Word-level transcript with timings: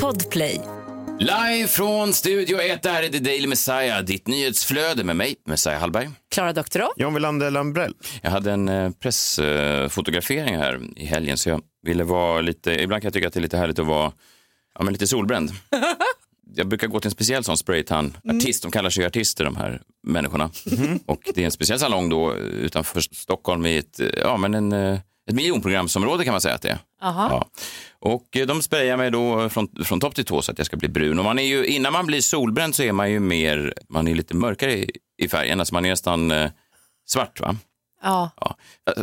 Podplay. 0.00 0.60
Live 1.18 1.68
från 1.68 2.12
Studio 2.12 2.60
1, 2.60 2.82
det 2.82 2.88
här 2.88 3.02
är 3.02 3.08
The 3.08 3.18
Daily 3.18 3.46
Messiah, 3.46 4.04
ditt 4.04 4.26
nyhetsflöde 4.26 5.04
med 5.04 5.16
mig, 5.16 5.36
Messiah 5.46 5.80
Hallberg. 5.80 6.10
Klara 6.30 6.52
Doktorow. 6.52 6.88
John 6.96 7.14
Wilander 7.14 7.50
Lambrell. 7.50 7.94
Jag 8.22 8.30
hade 8.30 8.52
en 8.52 8.68
eh, 8.68 8.90
pressfotografering 8.90 10.56
här 10.56 10.80
i 10.96 11.04
helgen 11.04 11.38
så 11.38 11.48
jag 11.48 11.60
ville 11.82 12.04
vara 12.04 12.40
lite, 12.40 12.82
ibland 12.82 13.02
kan 13.02 13.06
jag 13.06 13.14
tycka 13.14 13.28
att 13.28 13.34
det 13.34 13.40
är 13.40 13.42
lite 13.42 13.56
härligt 13.56 13.78
att 13.78 13.86
vara 13.86 14.12
ja, 14.74 14.84
men 14.84 14.92
lite 14.92 15.06
solbränd. 15.06 15.50
Jag 16.54 16.68
brukar 16.68 16.86
gå 16.86 17.00
till 17.00 17.08
en 17.08 17.12
speciell 17.12 17.44
sån 17.44 17.56
spraytan 17.56 18.16
artist, 18.28 18.62
de 18.62 18.72
kallar 18.72 18.90
sig 18.90 19.02
ju 19.02 19.06
artister 19.06 19.44
de 19.44 19.56
här 19.56 19.82
människorna. 20.02 20.50
Och 21.06 21.20
det 21.34 21.40
är 21.40 21.44
en 21.44 21.50
speciell 21.50 21.78
salong 21.78 22.08
då 22.08 22.34
utanför 22.36 23.00
Stockholm 23.00 23.66
i 23.66 23.76
ett, 23.76 24.00
eh, 24.00 24.08
ja, 24.16 24.36
men 24.36 24.54
en, 24.54 24.72
eh, 24.72 24.98
ett 25.28 25.34
miljonprogramsområde 25.34 26.24
kan 26.24 26.32
man 26.32 26.40
säga 26.40 26.54
att 26.54 26.62
det 26.62 26.68
är. 26.68 26.78
Aha. 27.02 27.28
Ja. 27.30 27.48
Och 27.98 28.36
eh, 28.36 28.46
de 28.46 28.62
sprayar 28.62 28.96
mig 28.96 29.10
då 29.10 29.48
från, 29.48 29.68
från 29.84 30.00
topp 30.00 30.14
till 30.14 30.24
tå 30.24 30.42
så 30.42 30.52
att 30.52 30.58
jag 30.58 30.66
ska 30.66 30.76
bli 30.76 30.88
brun. 30.88 31.18
Och 31.18 31.24
man 31.24 31.38
är 31.38 31.42
ju, 31.46 31.66
innan 31.66 31.92
man 31.92 32.06
blir 32.06 32.20
solbränd 32.20 32.74
så 32.74 32.82
är 32.82 32.92
man 32.92 33.10
ju 33.10 33.20
mer, 33.20 33.74
man 33.88 34.08
är 34.08 34.14
lite 34.14 34.34
mörkare 34.36 34.72
i, 34.72 34.90
i 35.18 35.28
färgen, 35.28 35.60
alltså 35.60 35.74
man 35.74 35.84
är 35.84 35.90
nästan 35.90 36.30
eh, 36.30 36.50
svart 37.06 37.40
va? 37.40 37.56
Ja. 38.02 38.30
Ja. 38.40 38.56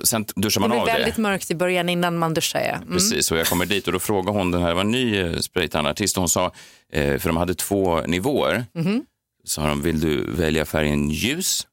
Sen 0.03 0.25
duschar 0.35 0.61
Det 0.61 0.67
man 0.67 0.69
blir 0.69 0.79
av 0.79 0.85
väldigt 0.99 1.15
det. 1.15 1.21
mörkt 1.21 1.51
i 1.51 1.55
början 1.55 1.89
innan 1.89 2.17
man 2.17 2.33
duschar. 2.33 2.59
Ja. 2.59 2.75
Mm. 2.75 2.87
Precis, 2.93 3.31
och 3.31 3.37
jag 3.37 3.47
kommer 3.47 3.65
dit 3.65 3.87
och 3.87 3.93
då 3.93 3.99
frågar 3.99 4.33
hon, 4.33 4.51
den 4.51 4.61
här 4.61 4.73
var 4.73 4.81
en 4.81 4.91
ny 4.91 5.17
eh, 5.19 5.37
spraytannartist, 5.37 6.17
och 6.17 6.21
hon 6.21 6.29
sa, 6.29 6.45
eh, 6.93 7.17
för 7.17 7.29
de 7.29 7.37
hade 7.37 7.55
två 7.55 8.01
nivåer, 8.01 8.65
Mhm. 8.73 9.03
sa 9.43 9.67
de, 9.67 9.81
vill 9.81 9.99
du 9.99 10.31
välja 10.31 10.65
färgen 10.65 11.09
ljus 11.09 11.67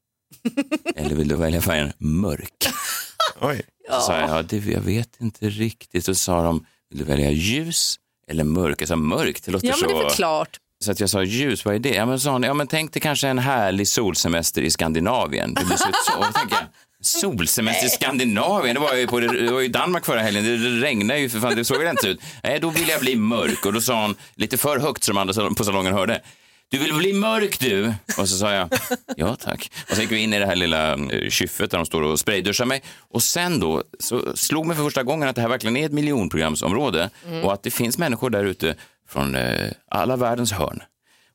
eller 0.95 1.15
vill 1.15 1.27
du 1.27 1.35
välja 1.35 1.61
färgen 1.61 1.93
mörk? 1.97 2.67
Oj. 3.41 3.61
Så 3.89 4.01
sa 4.01 4.19
jag, 4.19 4.29
ja, 4.29 4.41
det, 4.41 4.65
jag 4.65 4.81
vet 4.81 5.21
inte 5.21 5.49
riktigt. 5.49 6.05
Så 6.05 6.15
sa 6.15 6.43
de, 6.43 6.65
vill 6.89 6.99
du 6.99 7.05
välja 7.05 7.31
ljus 7.31 7.95
eller 8.31 8.43
mörk? 8.43 8.81
Jag 8.81 8.87
sa 8.87 8.95
mörk, 8.95 9.41
det 9.45 9.51
låter 9.51 9.67
Ja, 9.67 9.75
men 9.81 9.89
det 9.89 9.93
är 9.93 9.97
så... 9.97 10.03
väl 10.03 10.15
klart. 10.15 10.57
Så 10.79 10.91
att 10.91 10.99
jag 10.99 11.09
sa 11.09 11.23
ljus, 11.23 11.65
vad 11.65 11.75
är 11.75 11.79
det? 11.79 11.89
Ja 11.89 12.05
men, 12.05 12.19
sa 12.19 12.31
hon, 12.31 12.43
ja, 12.43 12.53
men 12.53 12.67
tänk 12.67 12.93
dig 12.93 13.01
kanske 13.01 13.27
en 13.27 13.39
härlig 13.39 13.87
solsemester 13.87 14.61
i 14.61 14.69
Skandinavien. 14.69 15.53
Det 15.53 15.65
blir 15.65 15.77
så, 15.77 15.87
så 16.05 16.23
tänker 16.33 16.55
jag, 16.55 16.65
solsemester 17.01 17.85
i 17.85 17.89
Skandinavien, 17.89 18.75
det 18.75 18.81
var 18.81 18.93
ju, 18.93 19.07
på, 19.07 19.19
det 19.19 19.51
var 19.51 19.61
ju 19.61 19.67
Danmark 19.67 20.05
förra 20.05 20.21
helgen, 20.21 20.43
det, 20.43 20.87
regnade 20.87 21.19
ju 21.19 21.29
för 21.29 21.39
fan, 21.39 21.55
det 21.55 21.65
såg 21.65 21.83
ju 21.83 21.89
inte 21.89 22.07
ut. 22.07 22.21
Nej, 22.43 22.59
då 22.59 22.69
vill 22.69 22.89
jag 22.89 22.99
bli 22.99 23.15
mörk 23.15 23.65
och 23.65 23.73
då 23.73 23.81
sa 23.81 24.01
hon 24.01 24.15
lite 24.35 24.57
för 24.57 24.79
högt 24.79 25.03
så 25.03 25.11
de 25.11 25.17
andra 25.17 25.49
på 25.49 25.63
salongen 25.63 25.93
hörde. 25.93 26.21
Du 26.69 26.77
vill 26.77 26.93
bli 26.93 27.13
mörk 27.13 27.59
du? 27.59 27.93
Och 28.17 28.29
så 28.29 28.37
sa 28.37 28.53
jag, 28.53 28.69
ja 29.17 29.35
tack. 29.35 29.71
Och 29.89 29.95
så 29.95 30.01
gick 30.01 30.11
vi 30.11 30.17
in 30.17 30.33
i 30.33 30.39
det 30.39 30.45
här 30.45 30.55
lilla 30.55 30.93
eh, 30.93 31.29
kyffet 31.29 31.71
där 31.71 31.77
de 31.77 31.85
står 31.85 32.01
och 32.01 32.19
sprayduschar 32.19 32.65
mig. 32.65 32.83
Och 32.97 33.23
sen 33.23 33.59
då 33.59 33.83
så 33.99 34.35
slog 34.37 34.65
mig 34.65 34.75
för 34.75 34.83
första 34.83 35.03
gången 35.03 35.29
att 35.29 35.35
det 35.35 35.41
här 35.41 35.49
verkligen 35.49 35.77
är 35.77 35.85
ett 35.85 35.91
miljonprogramsområde 35.91 37.09
och 37.43 37.53
att 37.53 37.63
det 37.63 37.71
finns 37.71 37.97
människor 37.97 38.29
där 38.29 38.43
ute 38.43 38.75
från 39.09 39.35
eh, 39.35 39.71
alla 39.91 40.15
världens 40.15 40.51
hörn. 40.51 40.83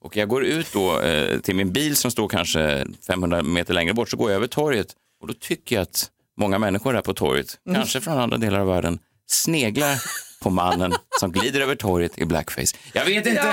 Och 0.00 0.16
jag 0.16 0.28
går 0.28 0.44
ut 0.44 0.72
då 0.72 1.00
eh, 1.00 1.39
till 1.41 1.56
min 1.56 1.72
bil 1.72 1.96
som 1.96 2.11
står 2.11 2.28
kanske 2.28 2.86
500 3.06 3.42
meter 3.42 3.74
längre 3.74 3.94
bort, 3.94 4.08
så 4.11 4.17
går 4.17 4.30
jag 4.30 4.36
över 4.36 4.46
torget 4.46 4.86
och 5.20 5.27
då 5.28 5.34
tycker 5.41 5.77
jag 5.77 5.83
att 5.83 6.11
många 6.39 6.58
människor 6.58 6.94
här 6.94 7.00
på 7.02 7.14
torget, 7.14 7.58
kanske 7.74 8.00
från 8.00 8.19
andra 8.19 8.36
delar 8.36 8.61
av 8.61 8.67
världen, 8.67 8.98
sneglar 9.27 10.02
på 10.43 10.51
mannen 10.51 10.95
som 11.21 11.33
glider 11.33 11.61
över 11.61 11.75
torget 11.75 12.19
i 12.19 12.25
blackface. 12.25 12.77
Jag 12.93 13.05
vet 13.05 13.27
inte 13.27 13.41
om 13.41 13.47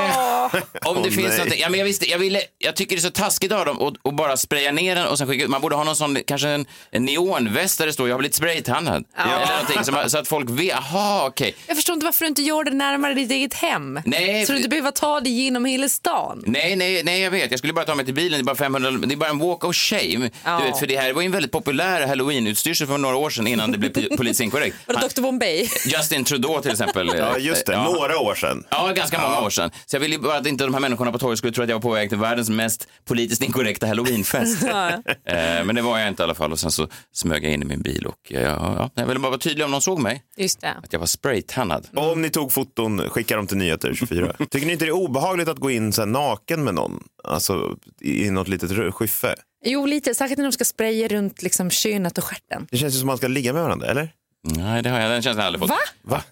det 0.53 0.79
Åh, 0.85 1.03
finns 1.03 1.15
nej. 1.17 1.37
någonting. 1.37 1.59
Ja, 1.59 1.69
men 1.69 1.79
jag, 1.79 1.85
visste, 1.85 2.09
jag, 2.09 2.17
ville, 2.19 2.41
jag 2.57 2.75
tycker 2.75 2.95
det 2.95 2.99
är 2.99 3.01
så 3.01 3.09
taskigt 3.11 3.51
av 3.51 3.65
dem 3.65 3.93
att 4.03 4.15
bara 4.15 4.37
spraya 4.37 4.71
ner 4.71 4.95
den 4.95 5.07
och 5.07 5.17
sen 5.17 5.27
skicka 5.27 5.43
ut. 5.43 5.49
Man 5.49 5.61
borde 5.61 5.75
ha 5.75 5.83
någon 5.83 5.95
sån, 5.95 6.17
kanske 6.27 6.49
en, 6.49 6.65
en 6.91 7.05
neonväst 7.05 7.77
där 7.77 7.85
det 7.85 7.93
står 7.93 8.07
jag 8.09 8.13
har 8.15 8.19
blivit 8.19 8.35
spraytannad. 8.35 9.03
Eller 9.17 9.47
någonting, 9.51 9.83
så, 9.83 9.91
man, 9.91 10.09
så 10.09 10.17
att 10.17 10.27
folk 10.27 10.49
vet, 10.49 10.67
jaha 10.67 11.27
okej. 11.27 11.55
Jag 11.67 11.75
förstår 11.75 11.93
inte 11.93 12.05
varför 12.05 12.25
du 12.25 12.29
inte 12.29 12.41
gör 12.41 12.63
det 12.63 12.71
närmare 12.71 13.13
ditt 13.13 13.31
eget 13.31 13.53
hem. 13.53 13.99
Nej, 14.05 14.45
så 14.45 14.51
du 14.51 14.57
inte 14.57 14.69
behöver 14.69 14.91
ta 14.91 15.19
dig 15.19 15.31
genom 15.33 15.65
hela 15.65 15.89
stan. 15.89 16.43
Nej, 16.47 16.75
nej, 16.75 17.03
nej, 17.03 17.21
jag 17.21 17.31
vet. 17.31 17.51
Jag 17.51 17.57
skulle 17.59 17.73
bara 17.73 17.85
ta 17.85 17.95
mig 17.95 18.05
till 18.05 18.13
bilen. 18.13 18.39
Det 18.39 18.41
är 18.41 18.43
bara 18.43 18.55
500, 18.55 18.91
det 18.91 19.13
är 19.13 19.17
bara 19.17 19.29
en 19.29 19.39
walk 19.39 19.63
of 19.63 19.75
shame. 19.75 20.29
Ja. 20.43 20.57
Du 20.59 20.65
vet, 20.65 20.79
för 20.79 20.87
det 20.87 20.97
här 20.97 21.13
var 21.13 21.21
ju 21.21 21.25
en 21.25 21.31
väldigt 21.31 21.51
populär 21.51 22.07
halloween-utstyrsel 22.07 22.87
för 22.87 22.97
några 22.97 23.15
år 23.15 23.29
sedan 23.29 23.47
innan 23.47 23.71
det 23.71 23.77
blev 23.77 23.91
po- 23.91 24.17
politiskt 24.17 24.41
inkorrekt. 24.41 24.75
Var 24.85 24.95
det 24.95 25.07
Dr 25.15 25.21
Bombay? 25.21 25.69
Justin 25.85 26.23
Trudeau 26.23 26.61
till 26.61 26.71
exempel. 26.81 27.11
Ja, 27.17 27.37
just 27.37 27.65
det. 27.65 27.73
Ja. 27.73 27.83
Några 27.83 28.19
år 28.19 28.35
sedan. 28.35 28.63
Ja, 28.69 28.91
ganska 28.95 29.21
många 29.21 29.41
år 29.41 29.49
sedan. 29.49 29.71
Så 29.85 29.95
jag 29.95 30.01
ville 30.01 30.15
ju 30.15 30.21
bara 30.21 30.37
att 30.37 30.47
inte 30.47 30.63
de 30.63 30.73
här 30.73 30.81
människorna 30.81 31.11
på 31.11 31.17
torget 31.19 31.37
skulle 31.37 31.53
tro 31.53 31.63
att 31.63 31.69
jag 31.69 31.75
var 31.75 31.81
på 31.81 31.91
väg 31.91 32.09
till 32.09 32.17
världens 32.17 32.49
mest 32.49 32.87
politiskt 33.05 33.41
inkorrekta 33.43 33.87
halloweenfest. 33.87 34.63
Ja. 34.67 34.89
Eh, 35.25 35.65
Men 35.65 35.75
det 35.75 35.81
var 35.81 35.99
jag 35.99 36.07
inte 36.07 36.23
i 36.23 36.25
alla 36.25 36.35
fall 36.35 36.51
och 36.51 36.59
sen 36.59 36.71
så 36.71 36.87
smög 37.11 37.43
jag 37.45 37.53
in 37.53 37.61
i 37.61 37.65
min 37.65 37.81
bil 37.81 38.05
och 38.05 38.33
eh, 38.33 38.41
ja, 38.41 38.75
ja, 38.77 38.89
jag 38.95 39.05
ville 39.05 39.19
bara 39.19 39.29
vara 39.29 39.39
tydlig 39.39 39.65
om 39.65 39.71
någon 39.71 39.81
såg 39.81 39.99
mig. 39.99 40.23
Just 40.37 40.61
det. 40.61 40.71
Att 40.83 40.93
jag 40.93 40.99
var 40.99 41.07
spraytannad. 41.07 41.87
Om 41.95 42.21
ni 42.21 42.29
tog 42.29 42.51
foton, 42.51 43.09
skicka 43.09 43.35
dem 43.35 43.47
till 43.47 43.57
Nyheter 43.57 43.93
24. 43.93 44.33
Tycker 44.49 44.67
ni 44.67 44.73
inte 44.73 44.85
det 44.85 44.89
är 44.89 44.93
obehagligt 44.95 45.47
att 45.47 45.57
gå 45.59 45.71
in 45.71 45.93
så 45.93 46.01
här 46.01 46.07
naken 46.07 46.63
med 46.63 46.73
någon? 46.75 47.03
Alltså 47.23 47.75
i 48.01 48.29
något 48.29 48.47
litet 48.47 48.93
skyffe? 48.95 49.35
Jo, 49.65 49.85
lite. 49.85 50.15
Särskilt 50.15 50.37
när 50.37 50.45
de 50.45 50.51
ska 50.51 50.65
spraya 50.65 51.07
runt 51.07 51.41
liksom, 51.41 51.69
könet 51.69 52.17
och 52.17 52.23
stjärten. 52.23 52.67
Det 52.71 52.77
känns 52.77 52.93
ju 52.95 52.99
som 52.99 53.07
man 53.07 53.17
ska 53.17 53.27
ligga 53.27 53.53
med 53.53 53.63
varandra, 53.63 53.87
eller? 53.87 54.09
Nej, 54.43 54.81
det 54.83 54.89
har 54.89 54.99
jag, 54.99 55.11
den 55.11 55.21
känslan 55.21 55.35
har 55.35 55.43
jag 55.43 55.47
aldrig 55.55 55.61
fått. 55.61 55.69
Va? 56.03 56.15
Va? 56.17 56.23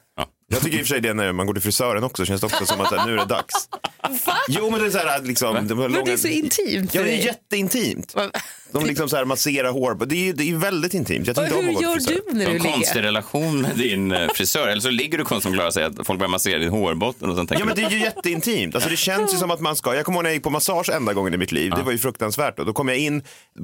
Ja. 0.50 0.56
Jag 0.56 0.64
tycker 0.64 0.78
i 0.78 0.82
och 0.82 0.86
för 0.86 0.94
sig 0.94 1.02
det 1.02 1.14
när 1.14 1.32
man 1.32 1.46
går 1.48 1.54
till 1.54 1.64
frisören 1.64 2.04
också, 2.04 2.26
känns 2.26 2.42
det 2.42 2.48
också 2.48 2.66
som 2.66 2.82
att 2.82 2.92
här, 2.92 3.06
nu 3.06 3.14
är 3.14 3.18
det 3.18 3.26
dags. 3.26 3.70
Va? 4.26 4.34
Jo 4.50 4.70
men 4.72 4.80
det 4.80 4.86
är 4.86 4.90
så 4.90 4.98
här 4.98 5.22
liksom. 5.22 5.68
De 5.68 5.78
har 5.78 5.90
Men 5.90 5.92
långa... 5.92 6.06
det 6.06 6.12
är 6.12 6.18
så 6.18 6.28
intimt 6.28 6.94
Ja 6.96 7.04
det 7.04 7.12
är 7.12 7.26
jätteintimt. 7.26 8.16
Va? 8.16 8.32
De 8.72 8.86
liksom 8.86 9.10
så 9.10 9.16
här 9.16 9.26
masserar 9.26 9.72
hår. 9.72 10.06
Det 10.06 10.16
är 10.16 10.20
ju 10.20 10.34
det 10.34 10.52
är 10.52 10.56
väldigt 10.56 10.94
intimt. 10.94 11.28
Jag 11.28 11.36
tycker 11.36 11.60
om 11.60 11.66
Hur 11.66 11.82
gör 11.82 11.96
du 12.08 12.22
när 12.38 12.46
du 12.46 12.52
en 12.52 12.60
konstig 12.60 12.96
ligger? 12.96 13.02
relation 13.02 13.62
med 13.62 13.76
din 13.76 14.12
eh, 14.12 14.28
frisör. 14.34 14.68
Eller 14.68 14.82
så 14.82 14.90
ligger 14.90 15.18
du 15.18 15.24
konstigt 15.24 15.44
som 15.44 15.54
Klara 15.54 15.72
säger, 15.72 15.88
att 15.88 16.08
folk 16.08 16.20
börjar 16.20 16.30
massera 16.30 16.60
din 16.60 16.70
hårbotten 16.70 17.30
och 17.30 17.36
sen 17.36 17.48
tänker 17.48 17.62
Ja 17.62 17.66
men 17.66 17.76
det 17.76 17.84
är 17.84 17.90
ju 17.90 18.00
jätteintimt. 18.00 18.76
Alltså, 18.76 18.90
det 18.90 18.98
känns 18.98 19.34
ju 19.34 19.38
som 19.38 19.52
att 19.52 19.60
man 19.60 19.76
ska. 19.76 19.96
Jag 19.96 20.06
kommer 20.06 20.18
ihåg 20.18 20.24
när 20.24 20.30
jag 20.30 20.36
gick 20.36 20.44
på 20.44 20.50
massage 20.50 20.90
enda 20.90 21.14
gången 21.14 21.34
i 21.34 21.38
mitt 21.38 21.52
liv. 21.52 21.72
Det 21.76 21.84
var 21.84 21.92
ju 21.92 21.98
fruktansvärt. 21.98 22.58
Då, 22.58 22.64
då 22.64 22.74
kom 22.74 22.88
jag 22.88 22.98
in, 22.98 23.24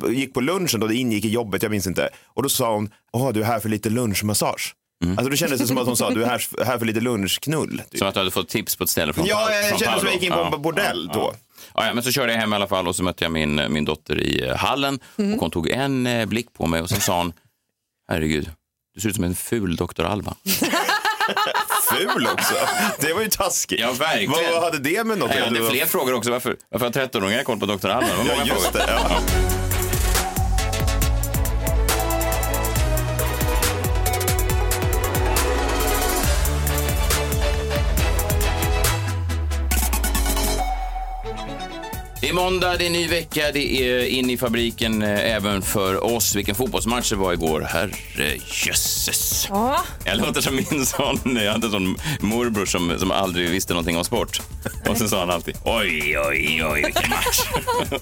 gick 0.10 0.34
på 0.34 0.42
lunchen 0.42 0.80
då 0.80 0.88
det 0.88 0.96
ingick 0.96 1.26
i 1.26 1.30
jobbet, 1.30 1.64
jag 1.64 1.70
minns 1.72 1.88
inte. 1.88 2.10
Och 2.28 2.44
då 2.44 2.50
sa 2.50 2.74
hon, 2.74 2.90
åh 3.14 3.32
du 3.34 3.42
är 3.42 3.46
här 3.46 3.60
för 3.60 3.70
lite 3.70 3.90
lunchmassage. 3.90 4.74
Alltså 5.10 5.30
då 5.30 5.36
kändes 5.36 5.62
det 5.62 5.68
som 5.68 5.78
att 5.78 5.86
hon 5.86 5.98
sa, 5.98 6.10
du 6.10 6.24
är 6.24 6.28
här, 6.28 6.66
här 6.66 6.78
för 6.80 6.86
lite 6.86 7.00
lunchknull. 7.00 7.82
Typ. 7.92 8.00
Som 8.00 8.08
att 8.08 8.14
du 8.14 8.20
hade 8.20 8.32
fått 8.32 8.50
tips 8.50 8.76
på 8.76 8.84
ett 8.84 8.90
ställe 8.90 9.14
från 9.14 9.26
Ja, 9.26 9.52
jag 9.52 9.80
kände 9.80 10.00
som 10.00 10.06
jag 10.08 10.14
gick 10.14 10.24
in 10.24 10.32
på 10.32 10.40
en 10.40 10.50
Ja. 10.52 10.58
bordell 10.58 11.08
då. 11.14 11.34
Ja, 11.74 11.86
ja, 11.86 11.94
men 11.94 12.04
så 12.04 12.12
körde 12.12 12.32
jag 12.34 12.40
hem 12.40 12.54
i 12.54 12.56
alla 12.56 12.68
fall 12.68 12.88
och 12.88 12.96
så 12.96 13.04
mötte 13.04 13.26
jag 13.26 13.32
min, 13.32 13.62
min 13.70 13.86
dotter 13.86 14.20
i 14.20 14.48
eh, 14.48 14.56
hallen 14.56 15.00
och 15.16 15.24
hon 15.40 15.52
tog 15.52 15.70
en 15.70 16.08
eh, 16.08 16.26
blick 16.26 16.54
på 16.54 16.68
mig 16.68 16.82
och 16.82 16.90
sen 16.90 17.02
sa 17.02 17.18
hon, 17.18 17.34
herregud, 18.10 18.52
du 18.96 19.02
ser 19.02 19.10
ut 19.10 19.16
som 19.16 19.24
en 19.24 19.36
ful 19.36 19.76
Dr. 19.76 20.04
Alban. 20.04 20.36
Ful 21.92 22.28
också. 22.34 22.54
Det 23.00 23.14
var 23.14 23.22
ju 23.22 23.30
taskigt. 23.30 23.80
Ja, 23.80 23.92
verkligen. 23.92 24.32
Vad, 24.54 24.64
hade 24.64 24.80
det 24.80 25.04
med 25.04 25.18
något 25.18 25.30
Jag 25.30 25.38
att 25.40 25.46
hade 25.48 25.60
göra? 25.60 25.72
fler 25.72 25.86
frågor 25.86 26.14
också. 26.14 26.32
Varför, 26.32 26.58
varför 26.72 26.86
har 26.86 26.94
13-åringar 27.08 27.44
koll 27.44 27.60
på 27.60 27.66
Dr. 27.66 27.88
Alban? 27.90 28.10
Ja, 28.28 28.46
just 28.46 28.66
frågor. 28.66 28.80
det. 28.88 29.00
Ja. 29.10 29.63
Är 42.34 42.44
måndag, 42.44 42.78
det 42.78 42.86
är 42.86 42.90
ny 42.90 43.08
vecka, 43.08 43.52
det 43.54 43.82
är 43.84 44.06
in 44.06 44.30
i 44.30 44.38
fabriken 44.38 45.02
eh, 45.02 45.36
även 45.36 45.62
för 45.62 46.04
oss. 46.04 46.36
Vilken 46.36 46.56
fotbollsmatch 46.56 47.10
det 47.10 47.16
var 47.16 47.34
igår. 47.34 47.62
Herre 47.62 48.36
jösses. 48.66 49.48
Ja, 49.50 49.84
Jag 50.06 50.18
låter 50.18 50.42
som 50.42 50.56
min 50.56 50.86
sån, 50.86 51.20
jag 51.44 51.52
hade 51.52 51.68
en 51.68 51.72
sån 51.72 51.98
morbror 52.20 52.66
som, 52.66 53.00
som 53.00 53.12
aldrig 53.12 53.50
visste 53.50 53.74
någonting 53.74 53.98
om 53.98 54.06
sport. 54.06 54.42
Och 54.90 54.98
så 54.98 55.08
sa 55.08 55.20
han 55.20 55.30
alltid 55.30 55.56
oj, 55.66 56.18
oj, 56.20 56.64
oj, 56.66 56.82
vilken 56.86 57.10
match. 57.10 57.40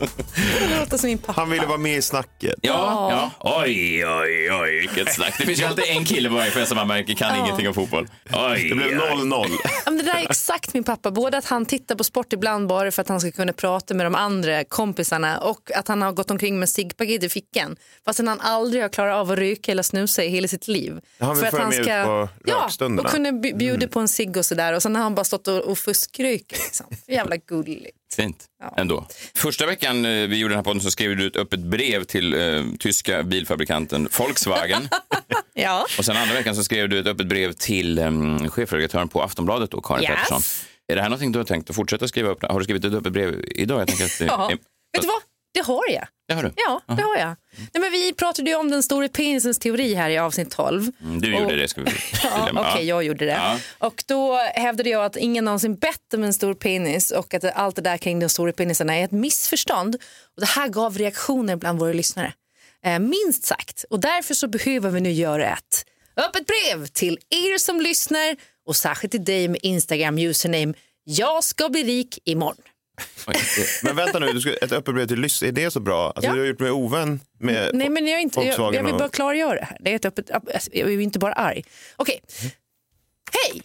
det 0.69 0.79
låter 0.79 0.97
som 0.97 1.07
min 1.09 1.17
pappa. 1.17 1.41
Han 1.41 1.49
ville 1.49 1.65
vara 1.65 1.77
med 1.77 1.97
i 1.97 2.01
snacket. 2.01 2.55
Ja, 2.61 3.07
ja. 3.11 3.31
Oj, 3.63 4.05
oj, 4.05 4.51
oj, 4.51 4.79
vilket 4.79 5.13
snack. 5.15 5.33
Det 5.37 5.45
finns 5.45 5.61
ju 5.61 5.65
alltid 5.65 5.85
en 5.87 6.05
kille 6.05 6.29
på 6.29 6.35
varje 6.35 6.51
fest 6.51 6.67
som 6.67 6.75
man 6.77 6.87
märker 6.87 7.13
kan 7.13 7.39
ingenting 7.39 7.67
om 7.67 7.73
fotboll. 7.73 8.07
Oj, 8.33 8.69
Det 8.69 8.75
blev 8.75 8.87
oj. 8.87 8.97
0-0. 8.99 9.45
Ja, 9.63 9.69
men 9.91 9.97
det 9.97 10.03
där 10.03 10.15
är 10.15 10.23
exakt 10.29 10.73
min 10.73 10.83
pappa. 10.83 11.11
Både 11.11 11.37
att 11.37 11.45
han 11.45 11.65
tittar 11.65 11.95
på 11.95 12.03
sport 12.03 12.33
ibland 12.33 12.67
bara 12.67 12.91
för 12.91 13.01
att 13.01 13.09
han 13.09 13.21
ska 13.21 13.31
kunna 13.31 13.53
prata 13.53 13.93
med 13.93 14.05
de 14.05 14.15
andra 14.21 14.63
kompisarna 14.63 15.39
och 15.39 15.71
att 15.75 15.87
han 15.87 16.01
har 16.01 16.11
gått 16.11 16.31
omkring 16.31 16.59
med 16.59 16.69
ciggpaket 16.69 17.23
i 17.23 17.29
fickan 17.29 17.75
fastän 18.05 18.27
han 18.27 18.39
aldrig 18.39 18.81
har 18.81 18.89
klarat 18.89 19.15
av 19.15 19.31
att 19.31 19.37
röka 19.39 19.71
eller 19.71 19.83
snusa 19.83 20.23
i 20.23 20.29
hela 20.29 20.47
sitt 20.47 20.67
liv. 20.67 20.99
Han 21.19 21.35
vill 21.35 21.43
för 21.45 21.51
följa 21.51 21.67
med 21.67 21.79
ut 21.79 21.85
på 21.85 22.29
ja, 22.45 22.69
och 22.99 23.05
kunna 23.11 23.29
bj- 23.31 23.57
bjuda 23.57 23.87
på 23.87 23.99
en 23.99 24.07
cigg 24.07 24.37
och 24.37 24.45
sådär 24.45 24.73
och 24.73 24.81
sen 24.81 24.95
har 24.95 25.03
han 25.03 25.15
bara 25.15 25.23
stått 25.23 25.47
och, 25.47 25.59
och 25.59 25.77
fuskrökt. 25.77 26.51
Liksom. 26.51 26.85
Jävla 27.07 27.37
gulligt. 27.37 27.97
Fint, 28.15 28.45
ändå. 28.77 29.05
Första 29.35 29.65
veckan 29.65 30.05
eh, 30.05 30.11
vi 30.27 30.37
gjorde 30.37 30.51
den 30.53 30.57
här 30.57 30.63
podden 30.63 30.81
så 30.81 30.91
skrev 30.91 31.17
du 31.17 31.27
ett 31.27 31.35
öppet 31.35 31.59
brev 31.59 32.03
till 32.03 32.33
eh, 32.33 32.63
tyska 32.79 33.23
bilfabrikanten 33.23 34.09
Volkswagen. 34.19 34.89
Ja. 35.53 35.85
Och 35.97 36.05
sen 36.05 36.17
andra 36.17 36.33
veckan 36.33 36.55
så 36.55 36.63
skrev 36.63 36.89
du 36.89 36.99
ett 36.99 37.07
öppet 37.07 37.27
brev 37.27 37.51
till 37.53 37.99
um, 37.99 38.49
chefredaktören 38.49 39.07
på 39.09 39.21
Aftonbladet, 39.21 39.71
då, 39.71 39.81
Karin 39.81 40.03
Yes. 40.03 40.09
Pettersson. 40.11 40.41
Är 40.91 40.95
det 40.95 41.01
här 41.01 41.09
någonting 41.09 41.31
du 41.31 41.39
har 41.39 41.43
tänkt 41.43 41.69
att 41.69 41.75
fortsätta 41.75 42.07
skriva 42.07 42.29
upp? 42.29 42.43
Har 42.43 42.59
du 42.59 42.63
skrivit 42.63 42.85
ett 42.85 42.93
öppet 42.93 43.13
brev 43.13 43.45
idag? 43.55 43.81
Jag 43.81 43.87
tänker 43.87 44.05
att 44.05 44.19
det 44.19 44.25
Ja. 44.25 44.45
är... 44.51 44.55
Vet 44.93 45.01
du 45.01 45.07
vad? 45.07 45.21
Det 45.53 45.59
har 45.65 45.83
jag. 45.89 46.07
Det 46.27 46.33
har 46.33 46.43
du. 46.43 46.51
Ja, 46.55 46.81
det 46.95 47.01
har 47.01 47.17
jag. 47.17 47.35
Nej, 47.57 47.81
men 47.81 47.91
vi 47.91 48.13
pratade 48.13 48.49
ju 48.49 48.55
om 48.55 48.71
den 48.71 48.83
stora 48.83 49.07
penisens 49.07 49.59
teori 49.59 49.93
här 49.93 50.09
i 50.09 50.17
avsnitt 50.17 50.51
12. 50.51 50.91
Mm, 51.03 51.21
Du 51.21 51.31
gjorde 51.31 51.45
Och- 51.45 51.51
det, 51.57 51.67
ska 51.67 51.81
vi 51.81 51.91
Ja, 52.23 52.49
Okej, 52.55 52.85
jag 52.87 53.03
gjorde 53.03 53.25
det. 53.25 53.31
Ja. 53.31 53.59
Och 53.87 54.03
då 54.07 54.35
hävdade 54.37 54.89
jag 54.89 55.05
att 55.05 55.15
ingen 55.17 55.45
någonsin 55.45 55.75
bett 55.75 56.13
om 56.13 56.23
en 56.23 56.33
stor 56.33 56.53
penis 56.53 57.11
och 57.11 57.33
att 57.33 57.43
allt 57.55 57.75
det 57.75 57.81
där 57.81 57.97
kring 57.97 58.19
de 58.19 58.29
stora 58.29 58.51
penisarna 58.53 58.95
är 58.97 59.03
ett 59.05 59.11
missförstånd. 59.11 59.95
Och 60.35 60.41
det 60.41 60.47
här 60.47 60.67
gav 60.67 60.97
reaktioner 60.97 61.55
bland 61.55 61.79
våra 61.79 61.93
lyssnare. 61.93 62.33
Eh, 62.85 62.99
minst 62.99 63.43
sagt. 63.43 63.85
Och 63.89 63.99
därför 63.99 64.33
så 64.33 64.47
behöver 64.47 64.89
vi 64.89 65.01
nu 65.01 65.11
göra 65.11 65.45
ett 65.53 65.85
öppet 66.17 66.43
brev 66.45 66.85
till 66.87 67.17
er 67.29 67.57
som 67.57 67.81
lyssnar 67.81 68.35
och 68.65 68.75
särskilt 68.75 69.11
till 69.11 69.23
dig 69.23 69.47
med 69.47 69.59
Instagram 69.63 70.17
username 70.17 70.73
jag 71.03 71.43
ska 71.43 71.69
bli 71.69 71.83
rik 71.83 72.19
imorgon. 72.25 72.55
Oj, 73.27 73.35
Men 73.83 73.95
vänta 73.95 74.19
nu, 74.19 74.31
du 74.33 74.41
ska, 74.41 74.53
ett 74.53 74.71
öppet 74.71 74.95
brev 74.95 75.07
till 75.07 75.19
Lyss, 75.19 75.43
är 75.43 75.51
det 75.51 75.71
så 75.71 75.79
bra? 75.79 76.11
Alltså, 76.15 76.29
Ja. 76.29 76.33
Du 76.33 76.39
har 76.39 76.47
gjort 76.47 76.59
mig 76.59 76.71
ovän 76.71 77.19
med 77.39 77.69
Nej, 77.73 77.89
men 77.89 78.07
jag, 78.07 78.17
är 78.19 78.21
inte, 78.21 78.41
jag, 78.41 78.75
jag 78.75 78.83
vill 78.83 78.93
bara 78.93 79.09
klargöra 79.09 79.55
det 79.55 79.65
här. 79.65 79.77
Det 79.79 79.91
är 79.91 79.95
ett 79.95 80.05
öppet, 80.05 80.31
alltså, 80.31 80.69
jag 80.73 80.93
är 80.93 80.99
inte 80.99 81.19
bara 81.19 81.33
arg. 81.33 81.63
Okej. 81.95 82.21
Hej! 83.31 83.61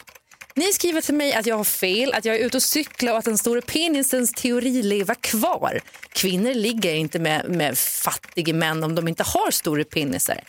Ni 0.54 0.72
skriver 0.72 1.00
till 1.00 1.14
mig 1.14 1.32
att 1.32 1.46
jag 1.46 1.56
har 1.56 1.64
fel, 1.64 2.12
att 2.12 2.24
jag 2.24 2.36
är 2.36 2.46
ute 2.46 2.56
och 2.56 2.62
cyklar 2.62 3.12
och 3.12 3.18
att 3.18 3.24
den 3.24 3.38
stora 3.38 3.60
penisens 3.60 4.32
teori 4.32 4.82
lever 4.82 5.14
kvar. 5.14 5.80
Kvinnor 6.12 6.54
ligger 6.54 6.94
inte 6.94 7.18
med, 7.18 7.48
med 7.48 7.78
fattiga 7.78 8.54
män 8.54 8.84
om 8.84 8.94
de 8.94 9.08
inte 9.08 9.22
har 9.22 9.50
stora 9.50 9.84
penisar. 9.84 10.40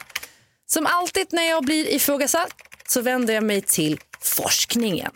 Som 0.66 0.86
alltid 0.86 1.28
när 1.32 1.44
jag 1.44 1.64
blir 1.66 1.94
ifrågasatt 1.94 2.54
så 2.88 3.02
vänder 3.02 3.34
jag 3.34 3.44
mig 3.44 3.62
till 3.62 4.00
forskningen. 4.22 5.12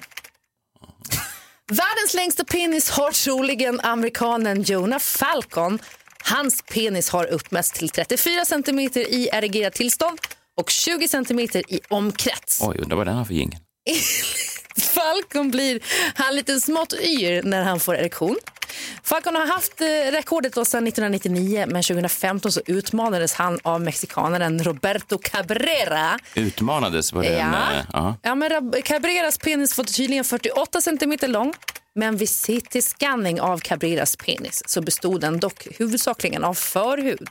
Världens 1.68 2.14
längsta 2.14 2.44
penis 2.44 2.90
har 2.90 3.12
troligen 3.12 3.80
amerikanen 3.80 4.62
Jonah 4.64 5.00
Falcon. 5.00 5.80
Hans 6.24 6.62
penis 6.62 7.10
har 7.10 7.26
uppmätts 7.26 7.72
till 7.72 7.90
34 7.90 8.46
centimeter 8.46 9.02
i 9.02 9.30
erigerat 9.34 9.74
tillstånd 9.74 10.20
och 10.58 10.70
20 10.70 11.08
centimeter 11.08 11.74
i 11.74 11.80
omkrets. 11.90 12.60
Oj, 12.62 12.78
undrar 12.80 12.98
vad 12.98 13.08
den 13.08 13.16
har 13.16 13.26
för 13.26 13.34
jingel. 13.34 13.60
Falcon 14.78 15.52
blir 15.52 15.80
han 16.16 16.36
lite 16.36 16.60
smått 16.60 16.94
yr 16.94 17.44
när 17.44 17.64
han 17.64 17.80
får 17.80 17.96
erektion. 17.96 18.38
Falcon 19.04 19.36
har 19.36 19.48
haft 19.48 19.82
eh, 19.82 19.86
rekordet 20.12 20.54
då 20.54 20.66
sedan 20.66 20.88
1999 20.88 21.66
men 21.68 21.84
2015 21.84 22.52
så 22.52 22.62
utmanades 22.66 23.34
han 23.34 23.60
av 23.64 23.82
mexikanaren 23.82 24.64
Roberto 24.64 25.18
Cabrera. 25.18 26.20
Utmanades 26.36 27.14
var 27.14 27.24
det 27.24 27.40
en... 27.40 27.52
Ja. 27.52 27.72
eh, 27.72 27.86
ja. 27.94 28.16
Ja, 28.22 28.36
men 28.36 28.72
Cabreras 28.84 29.38
penis 29.38 29.78
var 29.78 29.86
tydligen 29.86 30.24
48 30.24 30.82
centimeter 30.82 31.28
lång. 31.28 31.54
Men 31.96 32.18
vid 32.18 32.28
CT-scanning 32.28 33.42
av 33.42 33.58
Cabreras 33.58 34.16
penis 34.16 34.64
så 34.66 34.82
bestod 34.82 35.22
den 35.22 35.40
dock 35.40 35.68
huvudsakligen 35.80 36.44
av 36.44 36.54
förhud. 36.54 37.28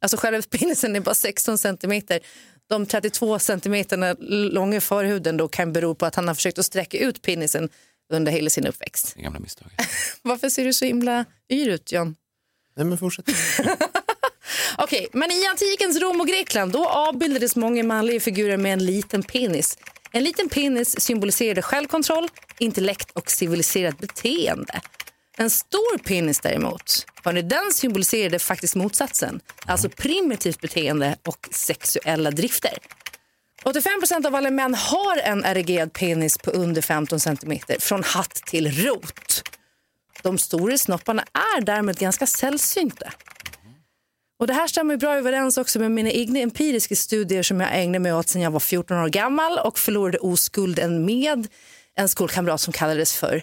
Alltså 0.00 0.16
själva 0.16 0.42
penisen 0.50 0.96
är 0.96 1.00
bara 1.00 1.14
16 1.14 1.58
centimeter. 1.58 2.20
De 2.68 2.86
32 2.86 3.38
centimeterna 3.38 4.16
långa 4.20 4.80
förhuden 4.80 5.36
då 5.36 5.48
kan 5.48 5.72
bero 5.72 5.94
på 5.94 6.06
att 6.06 6.14
han 6.14 6.28
har 6.28 6.34
försökt 6.34 6.58
att 6.58 6.66
sträcka 6.66 6.98
ut 6.98 7.22
penisen 7.22 7.68
under 8.12 8.32
hela 8.32 8.50
sin 8.50 8.66
uppväxt. 8.66 9.12
Det 9.16 9.22
gamla 9.22 9.40
misstaget. 9.40 9.72
Varför 10.22 10.48
ser 10.48 10.64
du 10.64 10.72
så 10.72 10.84
himla 10.84 11.24
yr 11.50 11.68
ut, 11.68 11.92
John? 11.92 12.16
Nej, 12.76 12.86
men 12.86 12.98
fortsätt. 12.98 13.28
Okej, 14.78 15.08
men 15.12 15.30
i 15.30 15.46
antikens 15.46 16.00
Rom 16.00 16.20
och 16.20 16.28
Grekland 16.28 16.72
då 16.72 16.88
avbildades 16.88 17.56
många 17.56 17.82
manliga 17.84 18.20
figurer 18.20 18.56
med 18.56 18.72
en 18.72 18.86
liten 18.86 19.22
penis. 19.22 19.78
En 20.12 20.24
liten 20.24 20.48
penis 20.48 21.00
symboliserade 21.00 21.62
självkontroll, 21.62 22.28
intellekt 22.58 23.10
och 23.10 23.30
civiliserat 23.30 23.98
beteende. 23.98 24.80
En 25.36 25.50
stor 25.50 25.98
penis 25.98 26.40
däremot, 26.40 27.06
hörni, 27.24 27.42
den 27.42 27.72
symboliserade 27.72 28.38
faktiskt 28.38 28.74
motsatsen. 28.74 29.40
Alltså 29.66 29.88
primitivt 29.88 30.60
beteende 30.60 31.16
och 31.24 31.48
sexuella 31.50 32.30
drifter. 32.30 32.78
85 33.64 34.00
procent 34.00 34.26
av 34.26 34.34
alla 34.34 34.50
män 34.50 34.74
har 34.74 35.18
en 35.18 35.44
erigerad 35.44 35.92
penis 35.92 36.38
på 36.38 36.50
under 36.50 36.82
15 36.82 37.20
centimeter 37.20 37.76
från 37.80 38.02
hatt 38.04 38.34
till 38.34 38.84
rot. 38.84 39.42
De 40.22 40.38
stora 40.38 40.78
snopparna 40.78 41.24
är 41.32 41.60
därmed 41.60 41.98
ganska 41.98 42.26
sällsynta. 42.26 43.12
Och 44.38 44.46
det 44.46 44.54
här 44.54 44.66
stämmer 44.66 44.94
ju 44.94 44.98
bra 44.98 45.14
överens 45.14 45.58
också 45.58 45.78
med 45.78 45.90
mina 45.90 46.10
egna 46.10 46.38
empiriska 46.38 46.96
studier 46.96 47.42
som 47.42 47.60
jag 47.60 47.70
ägnade 47.72 47.98
mig 47.98 48.12
åt 48.12 48.28
sedan 48.28 48.42
jag 48.42 48.50
var 48.50 48.60
14 48.60 48.96
år 48.96 49.08
gammal 49.08 49.58
och 49.58 49.78
förlorade 49.78 50.18
oskulden 50.18 51.04
med 51.04 51.46
en 51.94 52.08
skolkamrat 52.08 52.60
som 52.60 52.72
kallades 52.72 53.16
för 53.16 53.42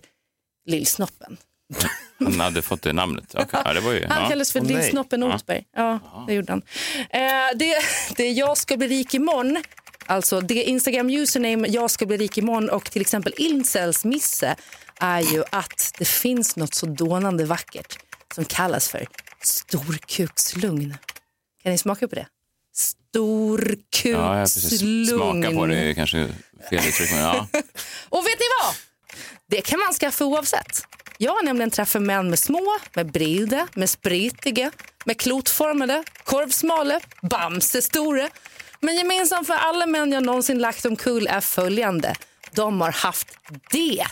Lillsnoppen. 0.66 1.38
Han 2.19 2.39
hade 2.39 2.62
fått 2.62 2.81
det 2.81 2.94
namnet. 2.94 3.36
Okay. 3.36 3.62
Ja, 3.66 3.74
det 3.74 3.80
var 3.80 3.94
ju, 3.94 4.06
Han 4.07 4.24
ja. 4.24 4.30
kallades 4.30 4.51
för. 4.51 4.62
Lillsnoppen 4.62 5.24
Otberg. 5.24 5.66
Ja, 5.75 6.00
det 6.27 6.33
gjorde 6.33 6.51
han. 6.51 6.62
Eh, 7.09 7.21
det, 7.56 7.75
det 8.16 8.31
Jag 8.31 8.57
ska 8.57 8.77
bli 8.77 8.88
rik 8.88 9.13
imorgon, 9.13 9.63
alltså 10.06 10.42
det 10.42 10.64
Instagram 10.64 11.10
username 11.10 11.68
Jag 11.68 11.92
ska 11.92 12.06
bli 12.06 12.18
rik 12.18 12.38
imorgon 12.38 12.70
och 12.70 12.92
till 12.92 13.02
exempel 13.02 13.34
Incels 13.38 14.06
misse 14.06 14.56
är 15.00 15.22
ju 15.22 15.44
att 15.50 15.94
det 15.98 16.06
finns 16.06 16.56
något 16.56 16.74
så 16.74 16.86
dånande 16.86 17.46
vackert 17.46 18.00
som 18.36 18.46
kallas 18.46 18.90
för 18.90 19.08
storkukslugn. 19.42 20.98
Kan 21.64 21.72
ni 21.72 21.78
smaka 21.78 22.08
på 22.08 22.16
det? 22.16 22.28
Ja, 24.04 24.38
ja, 24.38 24.44
precis. 24.44 24.80
Storkukslugn. 24.80 25.44
Smaka 25.44 25.52
på 25.56 25.66
det 25.66 25.78
är 25.78 25.94
kanske 25.94 26.28
fel 26.70 26.80
uttryck. 26.88 27.12
Men 27.12 27.20
ja. 27.20 27.48
Och 28.10 28.26
vet 28.26 28.40
ni 28.40 28.46
vad? 28.62 28.76
Det 29.48 29.62
kan 29.62 29.80
man 29.80 29.94
skaffa 29.94 30.26
oavsett. 30.26 30.84
Jag 31.18 31.32
har 31.32 31.44
nämligen 31.44 31.72
träffat 31.72 32.02
män 32.02 32.30
med 32.30 32.40
små, 32.40 32.78
med 32.94 33.12
breda, 33.12 33.68
med 33.74 33.90
spritiga, 33.90 34.72
med 35.06 35.18
klotformade, 35.18 36.04
korvsmala, 36.24 37.00
bamsestora. 37.22 38.30
Men 38.83 38.95
gemensamt 38.95 39.47
för 39.47 39.53
alla 39.53 39.85
män 39.85 40.12
jag 40.12 40.24
någonsin 40.24 40.59
lagt 40.59 40.85
omkull 40.85 41.27
är 41.27 41.41
följande. 41.41 42.15
De 42.51 42.81
har 42.81 42.91
haft 42.91 43.27
det. 43.71 44.06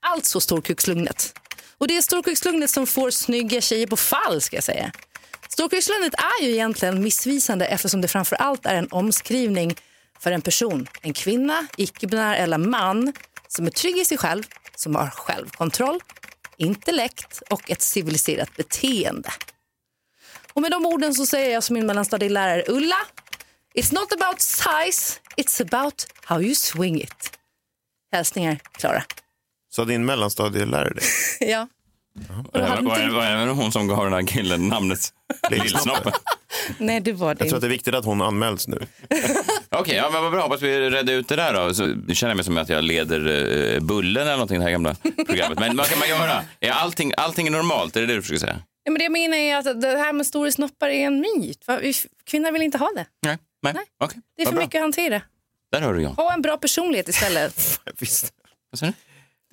Alltså 0.00 0.40
storkukslugnet. 0.40 1.38
Och 1.78 1.88
det 1.88 1.96
är 1.96 2.02
storkukslugnet 2.02 2.70
som 2.70 2.86
får 2.86 3.10
snygga 3.10 3.60
tjejer 3.60 3.86
på 3.86 3.96
fall 3.96 4.40
ska 4.40 4.56
jag 4.56 4.64
säga. 4.64 4.92
Storkukslugnet 5.48 6.14
är 6.14 6.44
ju 6.44 6.50
egentligen 6.50 7.02
missvisande 7.02 7.66
eftersom 7.66 8.00
det 8.00 8.08
framför 8.08 8.36
allt 8.36 8.66
är 8.66 8.74
en 8.74 8.88
omskrivning 8.90 9.74
för 10.18 10.32
en 10.32 10.42
person, 10.42 10.88
en 11.02 11.12
kvinna, 11.12 11.66
icke-binär 11.76 12.36
eller 12.36 12.58
man 12.58 13.12
som 13.48 13.66
är 13.66 13.70
trygg 13.70 13.98
i 13.98 14.04
sig 14.04 14.18
själv, 14.18 14.42
som 14.74 14.94
har 14.94 15.10
självkontroll, 15.10 16.00
intellekt 16.56 17.42
och 17.50 17.70
ett 17.70 17.82
civiliserat 17.82 18.56
beteende. 18.56 19.30
Och 20.52 20.62
med 20.62 20.70
de 20.70 20.86
orden 20.86 21.14
så 21.14 21.26
säger 21.26 21.52
jag 21.52 21.62
som 21.62 21.74
min 21.74 21.86
mellanstadielärare 21.86 22.64
Ulla, 22.68 22.96
It's 23.78 23.92
not 23.92 24.12
about 24.12 24.40
size, 24.40 25.20
it's 25.36 25.60
about 25.60 26.06
how 26.24 26.40
you 26.42 26.54
swing 26.54 27.00
it. 27.00 27.38
Hälsningar 28.12 28.58
Klara. 28.72 29.02
Sa 29.70 29.84
din 29.84 30.04
mellanstadielärare 30.04 30.94
det? 30.94 31.02
ja. 31.46 31.68
Inte... 32.14 32.60
var 33.10 33.46
det 33.46 33.52
hon 33.52 33.72
som 33.72 33.88
gav 33.88 34.04
den 34.04 34.12
här 34.12 34.26
killen 34.26 34.68
namnet 34.68 35.12
Lillsnoppen? 35.50 36.12
Nej, 36.78 37.00
det 37.00 37.12
var 37.12 37.34
det 37.34 37.40
Jag 37.40 37.48
tror 37.48 37.56
att 37.56 37.60
det 37.60 37.66
är 37.66 37.70
viktigt 37.70 37.94
att 37.94 38.04
hon 38.04 38.22
anmäls 38.22 38.68
nu. 38.68 38.78
Okej, 39.68 39.96
ja, 39.96 40.10
men 40.12 40.22
vad 40.22 40.32
bra. 40.32 40.42
Hoppas 40.42 40.62
vi 40.62 40.90
redde 40.90 41.12
ut 41.12 41.28
det 41.28 41.36
där 41.36 41.54
då. 41.54 41.74
Så 41.74 41.84
känner 42.14 42.30
jag 42.30 42.36
mig 42.36 42.44
som 42.44 42.58
att 42.58 42.68
jag 42.68 42.84
leder 42.84 43.26
eh, 43.74 43.80
Bullen 43.80 44.22
eller 44.22 44.32
någonting, 44.32 44.58
det 44.58 44.64
här 44.64 44.70
gamla 44.70 44.94
programmet. 45.26 45.58
Men 45.58 45.76
vad 45.76 45.86
kan 45.86 45.98
man 45.98 46.08
göra? 46.08 46.42
Är 46.60 46.70
allting, 46.70 47.12
allting 47.16 47.46
är 47.46 47.50
normalt? 47.50 47.96
Är 47.96 48.00
det 48.00 48.06
det 48.06 48.14
du 48.14 48.22
försöker 48.22 48.40
säga? 48.40 48.62
Ja, 48.84 48.90
men 48.90 48.98
det 48.98 49.04
jag 49.04 49.12
menar 49.12 49.36
är 49.36 49.56
att 49.56 49.80
det 49.80 49.88
här 49.88 50.12
med 50.12 50.26
stora 50.26 50.52
snoppar 50.52 50.88
är 50.88 51.06
en 51.06 51.20
myt. 51.20 51.66
Kvinnor 52.24 52.52
vill 52.52 52.62
inte 52.62 52.78
ha 52.78 52.90
det. 52.94 53.06
Nej. 53.22 53.38
Nej. 53.62 53.72
Nej. 53.74 53.84
Okej, 54.04 54.20
Det 54.36 54.42
är 54.42 54.46
för 54.46 54.52
bra. 54.52 54.62
mycket 54.62 54.78
att 54.78 54.82
hantera. 54.82 55.22
Där 55.72 55.80
hör 55.80 55.94
du 55.94 56.02
John. 56.02 56.14
Ha 56.16 56.32
en 56.34 56.42
bra 56.42 56.56
personlighet 56.56 57.08
istället. 57.08 57.80
Visst. 57.98 58.32
Vad 58.70 58.78
sa 58.78 58.86
du? 58.86 58.92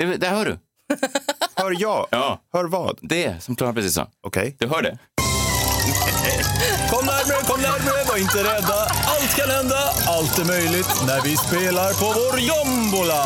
Det, 0.06 0.18
det 0.18 0.28
hör 0.28 0.46
du. 0.46 0.58
Hör 1.56 1.76
jag? 1.82 2.08
Ja. 2.12 2.42
Hör 2.54 2.64
vad? 2.66 3.00
Det 3.02 3.44
som 3.44 3.56
Klara 3.56 3.74
precis 3.74 3.94
sa. 3.94 4.08
Okej. 4.22 4.56
Du 4.60 4.68
hör 4.68 4.82
det? 4.82 4.98
Kom 6.92 7.06
närmare, 7.06 7.44
kom 7.48 7.62
närmare, 7.62 8.04
var 8.08 8.18
inte 8.18 8.38
rädda. 8.38 8.74
Allt 9.06 9.36
kan 9.36 9.50
hända, 9.50 9.78
allt 10.08 10.40
är 10.40 10.46
möjligt 10.46 10.88
när 11.08 11.22
vi 11.24 11.38
spelar 11.38 11.94
på 11.94 12.06
vår 12.06 12.40
jombola. 12.40 13.24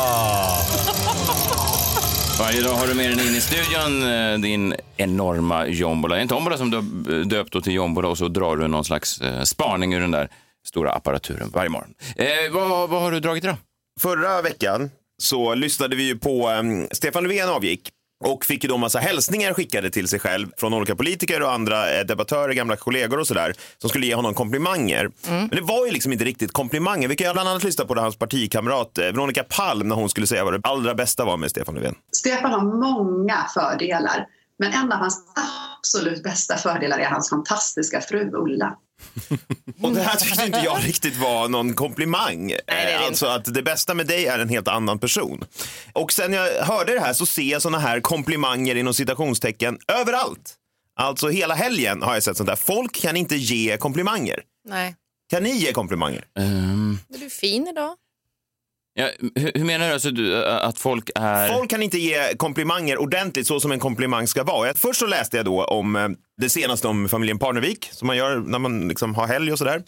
Varje 2.38 2.62
dag 2.62 2.74
har 2.74 2.86
du 2.86 2.94
med 2.94 3.10
den 3.10 3.20
in 3.20 3.34
i 3.34 3.40
studion, 3.40 4.02
eh, 4.12 4.38
din 4.38 4.74
enorma 4.96 5.66
jombola. 5.66 6.14
Det 6.14 6.20
är 6.20 6.22
en 6.22 6.28
tombola 6.28 6.56
som 6.58 6.70
du 6.70 6.76
har 6.76 7.24
döpt 7.24 7.64
till 7.64 7.72
jombola 7.74 8.08
och 8.08 8.18
så 8.18 8.28
drar 8.28 8.56
du 8.56 8.68
någon 8.68 8.84
slags 8.84 9.20
eh, 9.20 9.42
spaning 9.42 9.94
ur 9.94 10.00
den 10.00 10.10
där 10.10 10.28
stora 10.68 10.92
apparaturen 10.92 11.50
varje 11.54 11.70
morgon. 11.70 11.94
Eh, 12.16 12.26
vad, 12.52 12.90
vad 12.90 13.02
har 13.02 13.12
du 13.12 13.20
dragit 13.20 13.44
idag? 13.44 13.56
Förra 14.00 14.42
veckan 14.42 14.90
så 15.22 15.54
lyssnade 15.54 15.96
vi 15.96 16.02
ju 16.02 16.18
på 16.18 16.48
um, 16.50 16.88
Stefan 16.90 17.22
Löfven 17.22 17.48
avgick 17.48 17.90
och 18.24 18.44
fick 18.44 18.64
ju 18.64 18.68
då 18.68 18.76
massa 18.76 18.98
hälsningar 18.98 19.54
skickade 19.54 19.90
till 19.90 20.08
sig 20.08 20.18
själv 20.18 20.48
från 20.56 20.74
olika 20.74 20.96
politiker 20.96 21.42
och 21.42 21.52
andra 21.52 21.98
eh, 21.98 22.06
debattörer, 22.06 22.52
gamla 22.52 22.76
kollegor 22.76 23.18
och 23.18 23.26
sådär 23.26 23.54
som 23.78 23.90
skulle 23.90 24.06
ge 24.06 24.14
honom 24.14 24.34
komplimanger. 24.34 25.10
Men 25.28 25.48
det 25.48 25.60
var 25.60 25.86
ju 25.86 25.92
liksom 25.92 26.12
inte 26.12 26.24
riktigt 26.24 26.52
komplimanger. 26.52 27.08
Vi 27.08 27.16
kan 27.16 27.26
ju 27.26 27.32
bland 27.32 27.48
annat 27.48 27.64
lyssna 27.64 27.84
på 27.84 27.94
det 27.94 28.00
hans 28.00 28.16
partikamrat 28.16 28.98
eh, 28.98 29.04
Veronica 29.04 29.44
Palm 29.48 29.88
när 29.88 29.96
hon 29.96 30.08
skulle 30.08 30.26
säga 30.26 30.44
vad 30.44 30.52
det 30.52 30.68
allra 30.68 30.94
bästa 30.94 31.24
var 31.24 31.36
med 31.36 31.50
Stefan 31.50 31.74
Löfven. 31.74 31.94
Stefan 32.12 32.50
har 32.50 32.62
många 32.62 33.46
fördelar. 33.54 34.26
Men 34.60 34.72
en 34.72 34.92
av 34.92 34.98
hans 34.98 35.24
absolut 35.78 36.22
bästa 36.22 36.56
fördelar 36.56 36.98
är 36.98 37.04
hans 37.04 37.30
fantastiska 37.30 38.00
fru 38.00 38.30
Ulla. 38.32 38.76
Och 39.82 39.92
det 39.94 40.02
här 40.02 40.16
tyckte 40.16 40.44
inte 40.46 40.58
jag 40.58 40.84
riktigt 40.84 41.16
var 41.16 41.48
någon 41.48 41.74
komplimang. 41.74 42.48
det 42.48 42.72
är 42.72 42.86
det 42.86 42.92
Eh, 42.92 43.06
alltså 43.06 43.26
att 43.26 43.54
det 43.54 43.62
bästa 43.62 43.94
med 43.94 44.06
dig 44.06 44.26
är 44.26 44.38
en 44.38 44.48
helt 44.48 44.68
annan 44.68 44.98
person. 44.98 45.44
Och 45.92 46.12
sen 46.12 46.32
jag 46.32 46.62
hörde 46.64 46.94
det 46.94 47.00
här 47.00 47.12
så 47.12 47.26
ser 47.26 47.42
jag 47.42 47.62
såna 47.62 47.78
här 47.78 48.00
komplimanger 48.00 48.74
inom 48.74 48.94
citationstecken 48.94 49.78
överallt. 49.88 50.54
Alltså 51.00 51.28
hela 51.28 51.54
helgen 51.54 52.02
har 52.02 52.14
jag 52.14 52.22
sett 52.22 52.36
sånt 52.36 52.48
där. 52.48 52.56
Folk 52.56 53.00
kan 53.00 53.16
inte 53.16 53.36
ge 53.36 53.76
komplimanger. 53.76 54.42
Nej. 54.68 54.94
Kan 55.30 55.42
ni 55.42 55.50
ge 55.50 55.72
komplimanger? 55.72 56.24
Ehm, 56.38 56.98
Är 57.14 57.18
du 57.18 57.30
fin 57.30 57.68
idag? 57.68 57.96
Ja, 58.94 59.08
hur, 59.34 59.52
hur 59.54 59.64
menar 59.64 59.86
du? 59.86 59.92
Alltså, 59.92 60.10
du? 60.10 60.44
Att 60.44 60.78
folk 60.78 61.10
är... 61.14 61.48
Folk 61.48 61.70
kan 61.70 61.82
inte 61.82 61.98
ge 61.98 62.34
komplimanger 62.36 62.98
ordentligt 62.98 63.46
så 63.46 63.60
som 63.60 63.72
en 63.72 63.78
komplimang 63.80 64.26
ska 64.26 64.44
vara. 64.44 64.74
Först 64.74 65.00
så 65.00 65.06
läste 65.06 65.36
jag 65.36 65.46
då 65.46 65.64
om 65.64 65.96
eh, 65.96 66.08
det 66.40 66.50
senaste 66.50 66.88
om 66.88 67.08
familjen 67.08 67.38
Parnevik 67.38 67.88
som 67.92 68.06
man 68.06 68.16
gör 68.16 68.36
när 68.36 68.58
man 68.58 68.88
liksom 68.88 69.14
har 69.14 69.26
helg 69.26 69.52
och 69.52 69.58
sådär. 69.58 69.82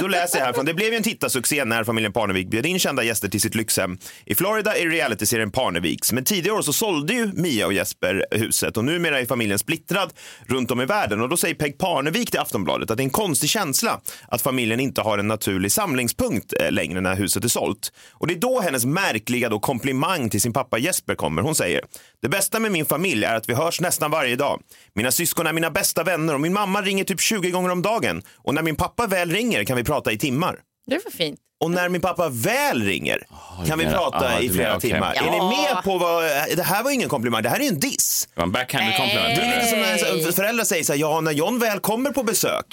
Då 0.00 0.06
läser 0.06 0.38
jag 0.38 0.44
härifrån. 0.44 0.64
Det 0.64 0.74
blev 0.74 0.90
ju 0.90 0.96
en 0.96 1.02
tittarsuccé 1.02 1.64
när 1.64 1.84
familjen 1.84 2.12
Parnevik 2.12 2.48
bjöd 2.48 2.66
in 2.66 2.78
kända 2.78 3.02
gäster 3.02 3.28
till 3.28 3.40
sitt 3.40 3.54
lyxhem 3.54 3.98
i 4.24 4.34
Florida 4.34 4.76
i 4.76 4.86
realityserien 4.86 5.50
Parneviks. 5.50 6.12
Men 6.12 6.24
tidigare 6.24 6.56
år 6.56 6.62
så 6.62 6.72
sålde 6.72 7.14
ju 7.14 7.32
Mia 7.34 7.66
och 7.66 7.72
Jesper 7.72 8.26
huset 8.30 8.76
och 8.76 8.84
numera 8.84 9.20
är 9.20 9.26
familjen 9.26 9.58
splittrad 9.58 10.12
runt 10.46 10.70
om 10.70 10.80
i 10.80 10.84
världen. 10.84 11.20
Och 11.20 11.28
då 11.28 11.36
säger 11.36 11.54
Peg 11.54 11.78
Parnevik 11.78 12.30
till 12.30 12.40
Aftonbladet 12.40 12.90
att 12.90 12.96
det 12.96 13.02
är 13.02 13.04
en 13.04 13.10
konstig 13.10 13.50
känsla 13.50 14.00
att 14.28 14.42
familjen 14.42 14.80
inte 14.80 15.00
har 15.00 15.18
en 15.18 15.28
naturlig 15.28 15.72
samlingspunkt 15.72 16.54
eh, 16.60 16.72
längre 16.72 17.00
när 17.00 17.14
huset 17.16 17.44
är 17.44 17.48
sålt. 17.48 17.92
Och 18.12 18.26
det 18.26 18.34
är 18.34 18.38
då 18.38 18.60
hennes 18.60 18.84
märkliga 18.84 19.48
då 19.48 19.58
komplimang 19.58 20.30
till 20.30 20.40
sin 20.40 20.52
pappa 20.52 20.78
Jesper 20.78 21.14
kommer. 21.14 21.42
Hon 21.42 21.54
säger 21.54 21.80
det 22.24 22.28
bästa 22.28 22.60
med 22.60 22.72
min 22.72 22.86
familj 22.86 23.24
är 23.24 23.34
att 23.34 23.48
vi 23.48 23.54
hörs 23.54 23.80
nästan 23.80 24.10
varje 24.10 24.36
dag. 24.36 24.60
Mina 24.94 25.10
syskon 25.10 25.46
är 25.46 25.52
mina 25.52 25.70
bästa 25.70 26.04
vänner 26.04 26.34
och 26.34 26.40
min 26.40 26.52
mamma 26.52 26.82
ringer 26.82 27.04
typ 27.04 27.20
20 27.20 27.50
gånger 27.50 27.70
om 27.70 27.82
dagen. 27.82 28.22
Och 28.36 28.54
när 28.54 28.62
min 28.62 28.76
pappa 28.76 29.06
väl 29.06 29.30
ringer 29.30 29.64
kan 29.64 29.76
vi 29.76 29.84
prata 29.84 30.12
i 30.12 30.18
timmar. 30.18 30.58
Det 30.86 31.00
var 31.04 31.10
fint. 31.10 31.40
Och 31.60 31.70
när 31.70 31.88
min 31.88 32.00
pappa 32.00 32.28
väl 32.28 32.82
ringer 32.82 33.26
kan 33.66 33.78
vi 33.78 33.84
prata 33.86 34.34
ah, 34.34 34.40
i 34.40 34.48
flera 34.48 34.66
menar- 34.66 34.76
okej. 34.76 34.90
timmar. 34.90 35.12
Är 35.12 35.24
Ja. 35.26 35.32
ni 35.50 35.56
med 35.56 35.84
på 35.84 35.98
vad, 35.98 36.24
det 36.56 36.62
här 36.62 36.82
var 36.82 36.90
ingen 36.90 37.08
komplimang, 37.08 37.42
det 37.42 37.48
här 37.48 37.60
är 37.60 37.68
en 37.68 37.80
diss. 37.80 38.28
Det 38.34 38.40
var 38.40 38.44
en 38.46 38.52
backhanded 38.52 38.96
compliment. 38.96 39.36
Det 39.36 39.42
är 39.42 39.54
lite 39.56 39.66
som 39.66 39.78
när 39.78 40.32
föräldrar 40.32 40.64
säger 40.64 40.84
så 40.84 40.92
här, 40.92 41.00
ja 41.00 41.20
när 41.20 41.32
John 41.32 41.58
väl 41.58 41.80
kommer 41.80 42.10
på 42.10 42.22
besök, 42.22 42.64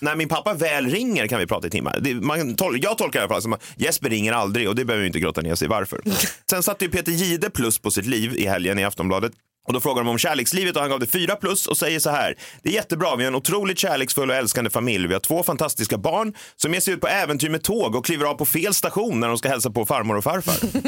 när 0.00 0.16
min 0.16 0.28
pappa 0.28 0.54
väl 0.54 0.90
ringer 0.90 1.26
kan 1.26 1.38
vi 1.38 1.46
prata 1.46 1.66
i 1.66 1.70
timmar. 1.70 1.98
Det, 2.00 2.14
man, 2.14 2.54
tol, 2.56 2.78
jag 2.82 2.98
tolkar 2.98 3.20
det 3.20 3.22
i 3.22 3.26
alla 3.26 3.34
fall 3.34 3.42
som 3.42 3.52
att 3.52 3.62
Jesper 3.76 4.10
ringer 4.10 4.32
aldrig 4.32 4.68
och 4.68 4.74
det 4.74 4.84
behöver 4.84 5.00
vi 5.02 5.06
inte 5.06 5.20
grotta 5.20 5.40
ner 5.40 5.54
sig 5.54 5.68
varför. 5.68 6.00
Sen 6.50 6.62
satte 6.62 6.84
ju 6.84 6.90
Peter 6.90 7.12
Gide 7.12 7.50
plus 7.50 7.78
på 7.78 7.90
sitt 7.90 8.06
liv 8.06 8.34
i 8.36 8.46
helgen 8.46 8.78
i 8.78 8.84
Aftonbladet. 8.84 9.32
Och 9.66 9.72
då 9.72 9.80
frågar 9.80 10.02
de 10.04 10.10
om 10.10 10.18
kärlekslivet 10.18 10.76
och 10.76 10.82
han 10.82 10.90
gav 10.90 11.00
det 11.00 11.06
fyra 11.06 11.36
plus 11.36 11.66
och 11.66 11.76
säger 11.76 12.00
så 12.00 12.10
här. 12.10 12.34
Det 12.62 12.68
är 12.68 12.72
jättebra, 12.72 13.16
vi 13.16 13.24
har 13.24 13.28
en 13.28 13.34
otroligt 13.34 13.78
kärleksfull 13.78 14.30
och 14.30 14.36
älskande 14.36 14.70
familj. 14.70 15.06
Vi 15.06 15.12
har 15.12 15.20
två 15.20 15.42
fantastiska 15.42 15.98
barn 15.98 16.34
som 16.56 16.74
ger 16.74 16.80
sig 16.80 16.94
ut 16.94 17.00
på 17.00 17.08
äventyr 17.08 17.50
med 17.50 17.62
tåg 17.62 17.94
och 17.94 18.04
kliver 18.04 18.26
av 18.26 18.34
på 18.34 18.44
fel 18.44 18.74
station 18.74 19.20
när 19.20 19.28
de 19.28 19.38
ska 19.38 19.48
hälsa 19.48 19.70
på 19.70 19.86
farmor 19.86 20.16
och 20.16 20.24
farfar. 20.24 20.54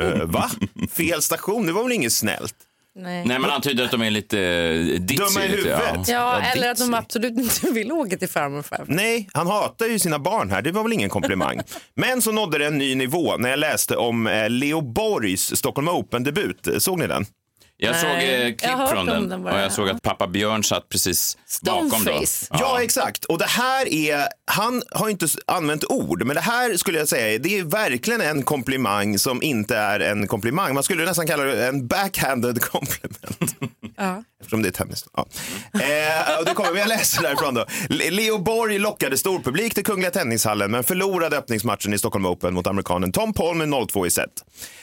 Eh, 0.00 0.24
va? 0.24 0.50
Fel 0.92 1.22
station? 1.22 1.66
Det 1.66 1.72
var 1.72 1.82
väl 1.82 1.92
inget 1.92 2.12
snällt? 2.12 2.54
Nej. 2.98 3.24
Nej, 3.26 3.38
man 3.38 3.50
antyder 3.50 3.84
att 3.84 3.90
de 3.90 4.02
är 4.02 4.10
lite 4.10 4.40
eh, 4.40 5.00
ditzy. 5.00 5.16
Dumma 5.16 5.44
i 5.44 5.48
huvudet. 5.48 5.80
Ja. 5.94 6.04
Ja, 6.08 6.40
eller 6.40 6.70
att 6.70 6.78
de 6.78 6.94
absolut 6.94 7.38
inte 7.38 7.70
vill 7.70 7.92
åka 7.92 8.16
till 8.16 8.28
farmor 8.28 8.58
och 8.58 8.66
farfar. 8.66 8.86
Nej, 8.88 9.28
han 9.32 9.46
hatar 9.46 9.86
ju 9.86 9.98
sina 9.98 10.18
barn 10.18 10.50
här. 10.50 10.62
Det 10.62 10.72
var 10.72 10.82
väl 10.82 10.92
ingen 10.92 11.10
komplimang. 11.10 11.60
Men 11.94 12.22
så 12.22 12.32
nådde 12.32 12.58
det 12.58 12.66
en 12.66 12.78
ny 12.78 12.94
nivå 12.94 13.36
när 13.36 13.50
jag 13.50 13.58
läste 13.58 13.96
om 13.96 14.26
eh, 14.26 14.50
Leo 14.50 14.80
Borgs 14.80 15.56
Stockholm 15.56 15.88
Open-debut. 15.88 16.68
Såg 16.78 16.98
ni 16.98 17.06
den? 17.06 17.26
Jag 17.80 17.92
Nej, 17.92 18.00
såg 18.00 18.10
eh, 18.10 18.40
jag 18.48 18.58
klipp 18.58 18.70
hört 18.72 18.90
från 18.90 19.06
den, 19.06 19.28
den 19.28 19.42
bara. 19.42 19.54
och 19.54 19.60
jag 19.60 19.72
såg 19.72 19.88
att 19.88 20.02
pappa 20.02 20.26
Björn 20.26 20.64
satt 20.64 20.88
precis 20.88 21.36
bakom 21.62 21.88
då. 21.90 21.98
Stoneface. 21.98 22.46
Ja. 22.50 22.82
exakt. 22.82 23.24
Och 23.24 23.38
det 23.38 23.46
här 23.46 23.92
är, 23.94 24.28
han 24.44 24.82
har 24.90 25.08
inte 25.08 25.26
använt 25.46 25.84
ord, 25.84 26.22
men 26.24 26.34
det 26.36 26.40
här 26.42 26.76
skulle 26.76 26.98
jag 26.98 27.08
säga, 27.08 27.38
det 27.38 27.58
är 27.58 27.62
verkligen 27.64 28.20
en 28.20 28.42
komplimang 28.42 29.18
som 29.18 29.42
inte 29.42 29.76
är 29.76 30.00
en 30.00 30.26
komplimang. 30.26 30.74
Man 30.74 30.82
skulle 30.82 31.04
nästan 31.04 31.26
kalla 31.26 31.42
det 31.44 31.66
en 31.66 31.86
backhanded 31.86 32.62
compliment. 32.70 33.56
Ja. 33.96 34.22
Eftersom 34.40 34.62
det 34.62 34.68
är 34.68 34.72
tennis. 34.72 35.04
Ja. 35.16 35.26
Eh, 35.72 36.38
och 36.38 36.44
det 36.44 36.54
kommer, 36.54 36.78
jag 36.78 36.88
läser 36.88 37.22
därifrån 37.22 37.54
då. 37.54 37.64
Le- 37.88 38.10
Leo 38.10 38.38
Borg 38.38 38.78
lockade 38.78 39.18
storpublik 39.18 39.74
till 39.74 39.84
Kungliga 39.84 40.10
Tennishallen 40.10 40.70
men 40.70 40.84
förlorade 40.84 41.36
öppningsmatchen 41.38 41.94
i 41.94 41.98
Stockholm 41.98 42.26
Open 42.26 42.54
mot 42.54 42.66
amerikanen 42.66 43.12
Tom 43.12 43.32
Paul 43.34 43.56
med 43.56 43.68
0-2 43.68 44.06
i 44.06 44.10
set. 44.10 44.30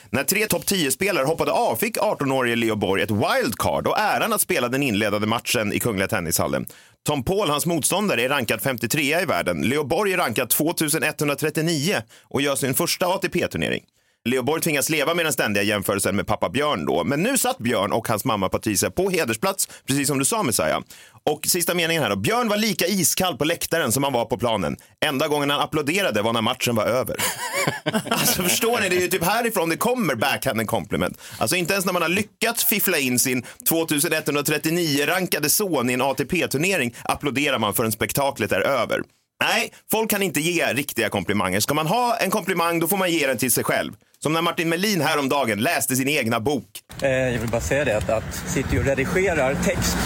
När 0.10 0.24
tre 0.24 0.46
topp 0.48 0.64
10-spelare 0.66 1.26
hoppade 1.26 1.52
av 1.52 1.76
fick 1.76 1.98
18-årige 1.98 2.56
Leo 2.56 2.76
Borg 2.76 2.85
ett 2.94 3.12
wildcard 3.12 3.88
och 3.88 4.00
äran 4.00 4.34
att 4.34 4.42
spela 4.42 4.70
den 4.70 4.84
inledande 4.84 5.28
matchen 5.28 5.74
i 5.74 5.80
Kungliga 5.80 6.08
Tennishallen. 6.08 6.66
Tom 7.08 7.24
Paul, 7.24 7.50
hans 7.50 7.66
motståndare, 7.66 8.24
är 8.24 8.30
rankad 8.30 8.62
53 8.62 9.22
i 9.22 9.26
världen. 9.26 9.62
Leo 9.62 9.84
Borg 9.84 10.14
är 10.14 10.18
rankad 10.18 10.50
2139 10.50 11.96
och 12.24 12.42
gör 12.42 12.56
sin 12.56 12.74
första 12.74 13.08
ATP-turnering. 13.08 13.84
Leo 14.30 14.44
Borg 14.44 14.62
tvingas 14.62 14.90
leva 14.90 15.14
med 15.14 15.26
den 15.26 15.34
ständiga 15.34 15.64
jämförelsen 15.64 16.16
med 16.16 16.28
pappa 16.28 16.50
Björn 16.50 16.86
då. 16.86 17.04
Men 17.04 17.24
nu 17.24 17.38
satt 17.38 17.58
Björn 17.58 17.92
och 17.92 18.08
hans 18.08 18.26
mamma 18.26 18.50
Patricia 18.50 18.92
på 18.92 19.10
hedersplats, 19.10 19.68
precis 19.88 20.08
som 20.08 20.20
du 20.20 20.26
sa 20.26 20.44
Messiah. 20.44 20.82
Och 21.24 21.46
sista 21.46 21.74
meningen 21.74 22.04
här 22.04 22.10
då. 22.10 22.16
Björn 22.16 22.48
var 22.48 22.58
lika 22.58 22.88
iskall 22.88 23.38
på 23.38 23.46
läktaren 23.46 23.92
som 23.92 24.04
han 24.04 24.14
var 24.14 24.26
på 24.26 24.38
planen. 24.38 24.78
Enda 25.06 25.28
gången 25.28 25.50
han 25.50 25.62
applåderade 25.62 26.22
var 26.22 26.34
när 26.34 26.42
matchen 26.42 26.76
var 26.76 26.86
över. 26.86 27.18
alltså 28.10 28.44
förstår 28.44 28.80
ni, 28.80 28.90
det 28.90 28.96
är 28.96 29.02
ju 29.02 29.08
typ 29.08 29.24
härifrån 29.24 29.70
det 29.70 29.78
kommer 29.78 30.16
backhand 30.16 30.68
compliment. 30.68 31.22
Alltså 31.38 31.56
inte 31.56 31.74
ens 31.74 31.86
när 31.86 31.94
man 31.94 32.02
har 32.02 32.10
lyckats 32.10 32.66
fiffla 32.66 32.98
in 32.98 33.20
sin 33.20 33.46
2139 33.70 35.06
rankade 35.06 35.50
son 35.50 35.90
i 35.90 35.94
en 35.94 36.02
ATP-turnering 36.02 36.96
applåderar 37.04 37.60
man 37.60 37.74
förrän 37.74 37.92
spektaklet 37.92 38.52
är 38.52 38.62
över. 38.62 39.02
Nej, 39.44 39.72
folk 39.92 40.10
kan 40.10 40.22
inte 40.22 40.42
ge 40.42 40.74
riktiga 40.74 41.10
komplimanger. 41.10 41.60
Ska 41.60 41.74
man 41.74 41.88
ha 41.88 42.16
en 42.18 42.32
komplimang 42.32 42.80
då 42.80 42.88
får 42.88 42.98
man 42.98 43.12
ge 43.12 43.28
den 43.28 43.38
till 43.38 43.52
sig 43.52 43.64
själv. 43.64 43.94
Som 44.20 44.34
när 44.34 44.42
Martin 44.42 44.70
Melin 44.70 45.02
häromdagen 45.02 45.60
läste 45.60 45.96
sin 45.96 46.08
egna 46.10 46.40
bok. 46.40 46.68
Eh, 47.02 47.10
Jag 47.10 47.40
vill 47.40 47.50
bara 47.50 47.62
säga 47.62 47.86
det 47.86 47.98
att, 47.98 48.10
att 48.10 48.36
sitter 48.48 48.74
ju 48.74 48.80
och 48.80 48.86
redigerar 48.86 49.56
text 49.64 49.98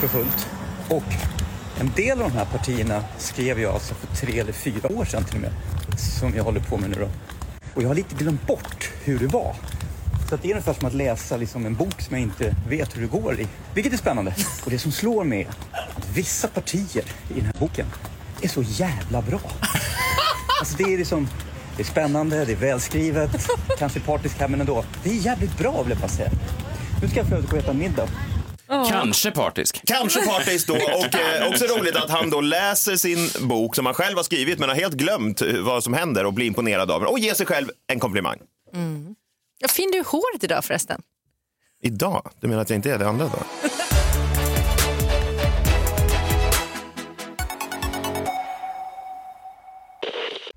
för 0.00 0.08
fullt. 0.08 0.46
Och 0.88 1.02
en 1.80 1.92
del 1.96 2.22
av 2.22 2.30
de 2.30 2.36
här 2.36 2.44
partierna 2.44 3.04
skrev 3.18 3.60
jag 3.60 3.74
alltså 3.74 3.94
för 3.94 4.26
tre 4.26 4.38
eller 4.40 4.52
fyra 4.52 4.92
år 4.92 5.04
sedan 5.04 5.24
till 5.24 5.34
och 5.36 5.40
med. 5.40 5.52
Som 6.20 6.34
jag 6.36 6.44
håller 6.44 6.60
på 6.60 6.76
med 6.76 6.90
nu 6.90 6.96
då. 7.00 7.08
Och 7.74 7.82
jag 7.82 7.88
har 7.88 7.94
lite 7.94 8.14
glömt 8.14 8.46
bort 8.46 8.90
hur 9.04 9.18
det 9.18 9.26
var. 9.26 9.56
Så 10.28 10.34
att 10.34 10.42
det 10.42 10.48
är 10.48 10.52
ungefär 10.52 10.72
som 10.72 10.88
att 10.88 10.94
läsa 10.94 11.36
liksom 11.36 11.66
en 11.66 11.74
bok 11.74 12.00
som 12.00 12.16
jag 12.16 12.22
inte 12.22 12.54
vet 12.68 12.96
hur 12.96 13.02
det 13.02 13.08
går 13.08 13.40
i. 13.40 13.46
Vilket 13.74 13.92
är 13.92 13.96
spännande. 13.96 14.34
Och 14.64 14.70
det 14.70 14.78
som 14.78 14.92
slår 14.92 15.24
mig 15.24 15.42
är 15.42 15.48
att 15.96 16.08
vissa 16.14 16.48
partier 16.48 17.04
i 17.30 17.34
den 17.34 17.44
här 17.44 17.54
boken 17.58 17.86
är 18.44 18.48
så 18.48 18.62
jävla 18.62 19.22
bra. 19.22 19.40
Alltså 20.60 20.76
det 20.76 20.84
är 20.84 20.98
liksom, 20.98 21.28
det 21.76 21.82
är 21.82 21.86
spännande, 21.86 22.44
det 22.44 22.52
är 22.52 22.56
välskrivet, 22.56 23.30
kanske 23.78 24.00
partisk 24.00 24.38
här 24.38 24.48
men 24.48 24.60
ändå. 24.60 24.84
Det 25.04 25.10
är 25.10 25.14
jävligt 25.14 25.58
bra 25.58 25.82
vill 25.82 25.90
jag 25.90 25.98
bara 25.98 26.08
säga. 26.08 26.30
Nu 27.02 27.08
ska 27.08 27.16
jag 27.16 27.28
för 27.28 27.36
övrigt 27.36 27.50
gå 27.50 27.56
och 27.56 27.62
äta 27.62 27.72
middag. 27.72 28.08
Kanske 28.90 29.30
partisk. 29.30 29.82
Kanske 29.86 30.26
partisk 30.26 30.66
då 30.66 30.74
och 30.74 31.14
eh, 31.14 31.48
också 31.48 31.64
roligt 31.64 31.96
att 31.96 32.10
han 32.10 32.30
då 32.30 32.40
läser 32.40 32.96
sin 32.96 33.48
bok 33.48 33.74
som 33.74 33.86
han 33.86 33.94
själv 33.94 34.16
har 34.16 34.24
skrivit 34.24 34.58
men 34.58 34.68
har 34.68 34.76
helt 34.76 34.94
glömt 34.94 35.42
eh, 35.42 35.48
vad 35.60 35.84
som 35.84 35.94
händer 35.94 36.26
och 36.26 36.32
blir 36.32 36.46
imponerad 36.46 36.90
av 36.90 37.00
den 37.00 37.08
och 37.08 37.18
ger 37.18 37.34
sig 37.34 37.46
själv 37.46 37.68
en 37.86 38.00
komplimang. 38.00 38.38
Vad 39.60 39.70
fin 39.70 39.90
du 39.90 40.02
håret 40.06 40.44
idag 40.44 40.64
förresten. 40.64 41.00
Idag? 41.82 42.30
Du 42.40 42.48
menar 42.48 42.62
att 42.62 42.70
jag 42.70 42.76
inte 42.76 42.90
är 42.92 42.98
det 42.98 43.08
andra 43.08 43.24
då? 43.24 43.68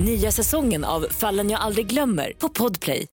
Nya 0.00 0.32
säsongen 0.32 0.84
av 0.84 1.06
Fallen 1.10 1.50
jag 1.50 1.60
aldrig 1.60 1.86
glömmer 1.86 2.32
på 2.38 2.48
Podplay. 2.48 3.06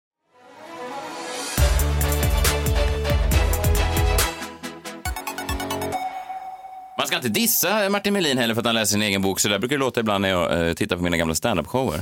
Man 6.98 7.08
ska 7.08 7.16
inte 7.16 7.30
dissa 7.30 7.90
Martin 7.90 8.14
Melin 8.14 8.38
heller 8.38 8.54
för 8.54 8.62
att 8.62 8.66
han 8.66 8.76
läser 8.76 8.92
sin 8.92 9.02
egen 9.02 9.22
bok. 9.22 9.40
Så 9.40 9.48
där 9.48 9.60
brukar 9.60 9.76
det 9.76 9.80
låta 9.80 10.00
ibland 10.00 10.22
när 10.22 10.30
jag 10.30 10.68
eh, 10.68 10.74
tittar 10.74 10.96
på 10.98 11.04
mina 11.04 11.18
gamla 11.18 11.34
standup-shower. 11.34 12.02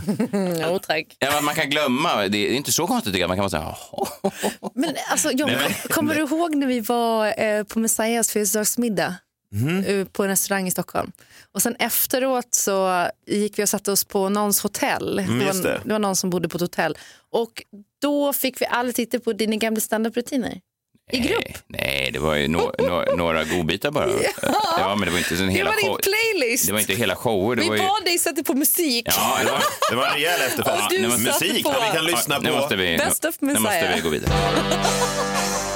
Jo, 0.72 0.80
tack. 0.80 1.06
ja, 1.20 1.42
man 1.42 1.56
kan 1.56 1.70
glömma, 1.70 2.27
det 2.27 2.38
är 2.38 2.54
inte 2.54 2.72
så 2.72 2.88
konstigt 2.88 3.13
tycker 3.13 3.22
jag. 3.24 3.27
Man 3.27 3.38
kan 3.38 3.44
bara 3.44 3.50
säga. 3.50 3.75
Men 4.75 4.96
alltså, 5.12 5.32
John, 5.32 5.48
Nej, 5.50 5.58
men- 5.62 5.92
kommer 5.96 6.15
du 6.15 6.22
ihåg 6.22 6.56
när 6.56 6.68
vi 6.68 6.80
var 6.80 7.44
eh, 7.44 7.63
på 7.63 7.80
Messiahs 7.80 8.32
födelsedagsmiddag? 8.32 9.15
Eh, 9.88 10.05
på 10.07 10.24
en 10.24 10.29
restaurang 10.29 10.67
i 10.67 10.71
Stockholm. 10.71 11.12
Och 11.51 11.62
sen 11.62 11.75
efteråt 11.79 12.53
så 12.53 13.07
gick 13.27 13.59
vi 13.59 13.63
och 13.63 13.69
satte 13.69 13.91
oss 13.91 14.03
på 14.03 14.29
någons 14.29 14.59
hotell. 14.63 15.19
Mm, 15.19 15.39
det, 15.39 15.45
var, 15.45 15.53
det. 15.53 15.81
det 15.83 15.91
var 15.91 16.00
någon 16.00 16.15
som 16.15 16.29
bodde 16.29 16.50
på 16.50 16.57
ett 16.57 16.62
hotell. 16.62 16.97
Och 17.31 17.63
då 18.01 18.33
fick 18.33 18.62
vi 18.62 18.65
alla 18.65 18.91
titta 18.91 19.19
på 19.19 19.33
dina 19.33 19.55
gamla 19.55 19.79
standup-rutiner. 19.79 20.62
I 21.12 21.19
grupp. 21.19 21.43
Nej, 21.43 21.55
nej, 21.67 22.09
det 22.13 22.19
var 22.19 22.35
ju 22.35 22.47
no, 22.47 22.71
no, 22.79 23.15
några 23.17 23.43
godbitar 23.43 23.91
bara. 23.91 24.09
Ja, 24.77 24.95
men 24.95 25.05
det 25.05 25.12
var 25.12 25.17
inte 25.17 25.35
en 25.35 25.47
Det 25.47 25.53
hela 25.53 25.71
show. 25.71 26.00
playlist. 26.03 26.67
Det 26.67 26.74
var 26.74 26.79
inte 26.79 26.93
hela 26.93 27.15
shower. 27.15 27.55
Vi 27.55 27.69
var 27.69 27.75
ju... 27.75 27.81
bad 27.81 28.03
dig 28.05 28.17
sätta 28.17 28.43
på 28.43 28.53
musik. 28.53 29.07
Ja, 29.07 29.38
det 29.39 29.51
var... 29.51 29.63
Det 29.89 29.95
var 29.95 30.07
en 30.07 30.13
rejäl 30.13 30.41
efterfest. 30.47 30.91
Nu 30.91 31.09
satte 31.09 31.45
Musik, 31.45 31.63
på 31.63 31.71
ja, 31.71 31.85
vi 31.91 31.97
kan 31.97 32.05
lyssna 32.05 32.35
Ja, 32.35 32.41
nu 32.41 32.50
på. 32.50 32.55
måste 32.55 32.75
vi, 32.75 33.00
of 33.27 33.35
nu 33.39 33.53
måste 33.59 33.93
vi 33.95 34.01
gå 34.01 34.09
vidare. 34.09 34.33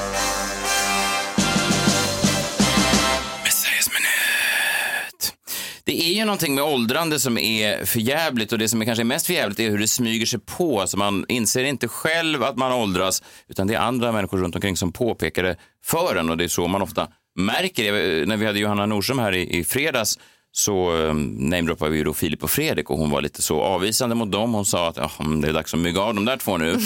Det 5.90 6.02
är 6.02 6.14
ju 6.14 6.24
någonting 6.24 6.54
med 6.54 6.64
åldrande 6.64 7.20
som 7.20 7.38
är 7.38 7.84
förjävligt 7.84 8.52
och 8.52 8.58
det 8.58 8.68
som 8.68 8.82
är 8.82 8.86
kanske 8.86 9.04
mest 9.04 9.26
förjävligt 9.26 9.60
är 9.60 9.70
hur 9.70 9.78
det 9.78 9.88
smyger 9.88 10.26
sig 10.26 10.40
på. 10.40 10.80
Alltså 10.80 10.96
man 10.96 11.24
inser 11.28 11.64
inte 11.64 11.88
själv 11.88 12.42
att 12.42 12.56
man 12.56 12.72
åldras 12.72 13.22
utan 13.48 13.66
det 13.66 13.74
är 13.74 13.78
andra 13.78 14.12
människor 14.12 14.38
runt 14.38 14.54
omkring 14.54 14.76
som 14.76 14.92
påpekar 14.92 15.42
det 15.42 15.56
för 15.84 16.16
en 16.16 16.30
och 16.30 16.36
det 16.36 16.44
är 16.44 16.48
så 16.48 16.68
man 16.68 16.82
ofta 16.82 17.08
märker 17.38 17.92
det. 17.92 18.26
När 18.26 18.36
vi 18.36 18.46
hade 18.46 18.58
Johanna 18.58 18.86
Nordström 18.86 19.18
här 19.18 19.34
i, 19.34 19.58
i 19.58 19.64
fredags 19.64 20.18
så 20.52 20.92
um, 20.92 21.24
namedroppade 21.24 21.90
vi 21.90 22.02
då 22.02 22.14
Filip 22.14 22.44
och 22.44 22.50
Fredrik 22.50 22.90
och 22.90 22.98
hon 22.98 23.10
var 23.10 23.20
lite 23.20 23.42
så 23.42 23.60
avvisande 23.60 24.14
mot 24.14 24.32
dem. 24.32 24.54
Hon 24.54 24.64
sa 24.66 24.88
att 24.88 24.96
"Ja, 24.96 25.10
det 25.42 25.48
är 25.48 25.52
dags 25.52 25.74
att 25.74 25.80
mygga 25.80 26.00
av 26.00 26.14
de 26.14 26.24
där 26.24 26.36
två 26.36 26.56
nu. 26.56 26.78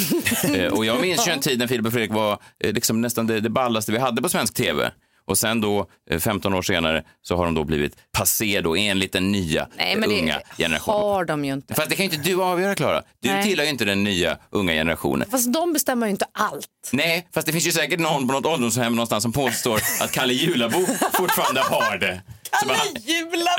eh, 0.55 0.73
och 0.73 0.85
jag 0.85 1.01
minns 1.01 1.29
ju 1.29 1.33
en 1.33 1.41
tid 1.41 1.59
när 1.59 1.67
Filip 1.67 1.87
och 1.87 1.93
Fredrik 1.93 2.13
var 2.13 2.39
eh, 2.65 2.73
liksom 2.73 3.01
nästan 3.01 3.27
det, 3.27 3.41
det 3.41 3.51
ballaste 3.51 3.93
vi 3.93 3.99
hade 3.99 4.23
på 4.23 4.29
svensk 4.29 4.55
tv. 4.55 4.93
Och 5.27 5.39
sen 5.39 5.61
då, 5.61 5.87
eh, 6.11 6.19
15 6.21 6.55
år 6.55 6.63
senare, 6.63 7.03
så 7.23 7.37
har 7.37 7.45
de 7.45 7.55
då 7.55 7.65
blivit 7.65 7.97
passé 8.13 8.61
då 8.61 8.77
enligt 8.77 9.13
den 9.13 9.33
nya 9.33 9.69
Nej, 9.77 9.97
men 9.97 10.11
unga 10.13 10.39
det 10.39 10.63
generationen. 10.63 11.01
har 11.01 11.25
de 11.25 11.45
ju 11.45 11.53
inte. 11.53 11.75
Fast 11.75 11.89
det 11.91 11.97
kan 11.97 12.07
ju 12.07 12.13
inte 12.17 12.29
du 12.31 12.43
avgöra, 12.43 12.75
Klara. 12.75 13.03
Du 13.23 13.29
Nej. 13.29 13.43
tillhör 13.45 13.65
ju 13.65 13.71
inte 13.71 13.85
den 13.85 14.05
nya 14.05 14.39
unga 14.51 14.73
generationen. 14.73 15.29
Fast 15.31 15.53
de 15.53 15.73
bestämmer 15.73 16.07
ju 16.07 16.11
inte 16.11 16.27
allt. 16.33 16.69
Nej, 16.93 17.29
fast 17.35 17.47
det 17.47 17.53
finns 17.53 17.67
ju 17.67 17.73
säkert 17.73 18.01
någon 18.01 18.27
på 18.27 18.33
något 18.33 18.47
ålderdomshem 18.47 18.97
någonstans 18.97 19.23
som 19.23 19.33
påstår 19.33 19.81
att 20.01 20.13
Kalle 20.13 20.33
Julabo 20.33 20.87
fortfarande 21.13 21.61
har 21.61 21.99
det. 21.99 22.23
Som 22.61 22.69
han, 22.71 22.79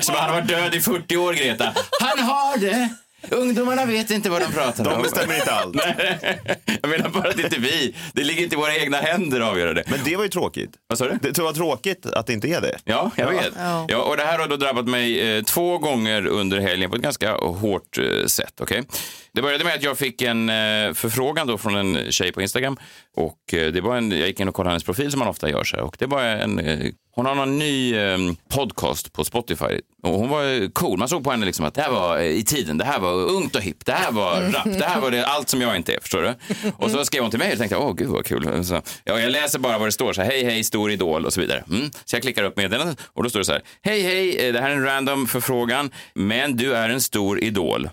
som 0.02 0.16
han 0.16 0.30
har 0.30 0.36
varit 0.42 0.48
död 0.48 0.76
i 0.76 0.82
40 0.82 1.18
år, 1.18 1.34
Greta. 1.34 1.74
Han 2.02 2.20
har 2.26 2.58
det! 2.58 2.90
Ungdomarna 3.30 3.86
vet 3.86 4.12
inte 4.12 4.30
vad 4.30 4.42
de 4.42 4.52
pratar 4.52 4.88
om. 4.88 4.94
De 4.94 5.02
bestämmer 5.02 5.36
inte 5.36 5.52
allt. 5.52 5.76
Jag 6.82 6.90
menar 6.90 7.10
bara 7.10 7.30
att 7.30 7.38
det 7.38 7.44
inte 7.44 7.56
är 7.56 7.60
vi. 7.60 7.96
Det 8.14 8.24
ligger 8.24 8.44
inte 8.44 8.56
i 8.56 8.58
våra 8.58 8.76
egna 8.76 8.98
händer 8.98 9.42
att 9.42 9.52
avgöra 9.52 9.74
det. 9.74 9.84
Men 9.88 10.00
det 10.06 10.16
var 10.16 10.24
ju 10.24 10.30
tråkigt. 10.30 10.72
Vad 10.88 10.98
sa 10.98 11.08
du? 11.08 11.32
Det 11.32 11.40
var 11.40 11.54
tråkigt 11.54 12.06
att 12.06 12.28
det 12.28 12.34
inte 12.34 12.48
är 12.48 12.62
det. 12.62 12.78
Ja, 12.84 13.12
jag 13.16 13.30
vet. 13.32 13.54
Ja. 13.58 13.86
Ja, 13.90 13.98
och 13.98 14.18
det 14.18 14.24
här 14.24 14.40
har 14.40 14.48
då 14.48 14.58
drabbat 14.58 14.88
mig 14.88 15.38
eh, 15.38 15.44
två 15.44 15.78
gånger 15.78 16.26
under 16.26 16.60
helgen 16.60 16.90
på 16.90 16.96
ett 16.96 17.02
ganska 17.02 17.32
hårt 17.36 17.98
eh, 17.98 18.26
sätt. 18.26 18.62
Okay? 18.62 18.84
Det 19.32 19.42
började 19.42 19.64
med 19.64 19.74
att 19.74 19.84
jag 19.84 19.98
fick 19.98 20.22
en 20.22 20.50
eh, 20.50 20.94
förfrågan 20.94 21.48
då 21.48 21.58
från 21.58 21.76
en 21.76 22.12
tjej 22.12 22.32
på 22.32 22.42
Instagram. 22.42 22.78
Och 23.16 23.54
eh, 23.54 23.72
det 23.72 23.82
var 23.82 23.96
en, 23.98 24.12
jag 24.12 24.28
gick 24.28 24.40
in 24.40 24.48
och 24.48 24.56
kollade 24.56 24.72
hennes 24.72 24.84
profil 24.84 25.12
som 25.12 25.20
man 25.20 25.28
ofta 25.28 25.50
gör. 25.50 25.64
Så 25.64 25.76
här, 25.76 25.84
och 25.84 25.96
det 26.00 26.06
var 26.06 26.24
en, 26.24 26.60
eh, 26.60 26.92
hon 27.16 27.26
har 27.26 27.36
någon 27.36 27.60
ny 27.60 27.96
eh, 27.96 28.18
podcast 28.50 29.14
på 29.14 29.24
Spotify. 29.24 29.80
Och 30.04 30.12
hon 30.12 30.30
var 30.30 30.44
eh, 30.44 30.70
cool. 30.70 31.00
Man 31.00 31.10
såg 31.10 31.24
på 31.24 31.32
henne 31.32 31.46
liksom 31.46 31.66
att 31.66 31.74
det 31.74 31.82
här 31.82 31.92
var 31.92 32.18
eh, 32.18 32.26
i 32.26 32.44
tiden. 32.44 32.78
Det 32.78 32.86
här 32.86 33.00
var 33.00 33.14
ungt 33.14 33.56
och 33.56 33.62
hippt. 33.62 33.86
Det 33.86 33.92
här 33.92 34.12
var 34.12 34.42
rap. 34.42 34.80
Det 34.80 34.86
här 34.86 35.02
var 35.02 35.12
det, 35.12 35.26
allt 35.26 35.50
som 35.50 35.62
jag 35.62 35.76
inte 35.76 35.94
är. 35.94 36.00
Förstår 36.00 36.22
du? 36.22 36.36
Och 36.78 36.92
så 36.92 37.06
skrev 37.06 37.22
hon 37.22 37.32
till 37.32 37.40
mig 37.40 37.52
och 37.52 37.58
tänkte, 37.58 37.78
åh 37.78 37.94
gud 37.94 38.08
vad 38.08 38.26
kul. 38.26 38.66
Så, 38.66 38.82
ja, 39.04 39.20
jag 39.20 39.32
läser 39.32 39.60
bara 39.60 39.78
vad 39.78 39.88
det 39.88 39.92
står. 39.92 40.14
Så 40.14 40.22
här, 40.22 40.30
hej 40.30 40.44
hej, 40.44 40.64
stor 40.64 40.92
idol 40.92 41.26
och 41.26 41.34
så 41.34 41.42
vidare. 41.42 41.64
Mm. 41.70 41.92
Så 42.06 42.16
jag 42.16 42.22
klickar 42.22 42.44
upp 42.44 42.58
meddelandet 42.58 43.00
och 43.04 43.24
då 43.24 43.30
står 43.30 43.40
det 43.40 43.46
så 43.46 43.52
här. 43.52 43.62
Hej 43.82 44.02
hej, 44.02 44.48
eh, 44.48 44.54
det 44.54 44.62
här 44.62 44.70
är 44.70 44.76
en 44.76 44.84
random 44.84 45.28
förfrågan. 45.28 45.92
Men 46.14 46.58
du 46.58 46.76
är 46.76 46.90
en 46.90 47.02
stor 47.02 47.44
idol. 47.44 47.90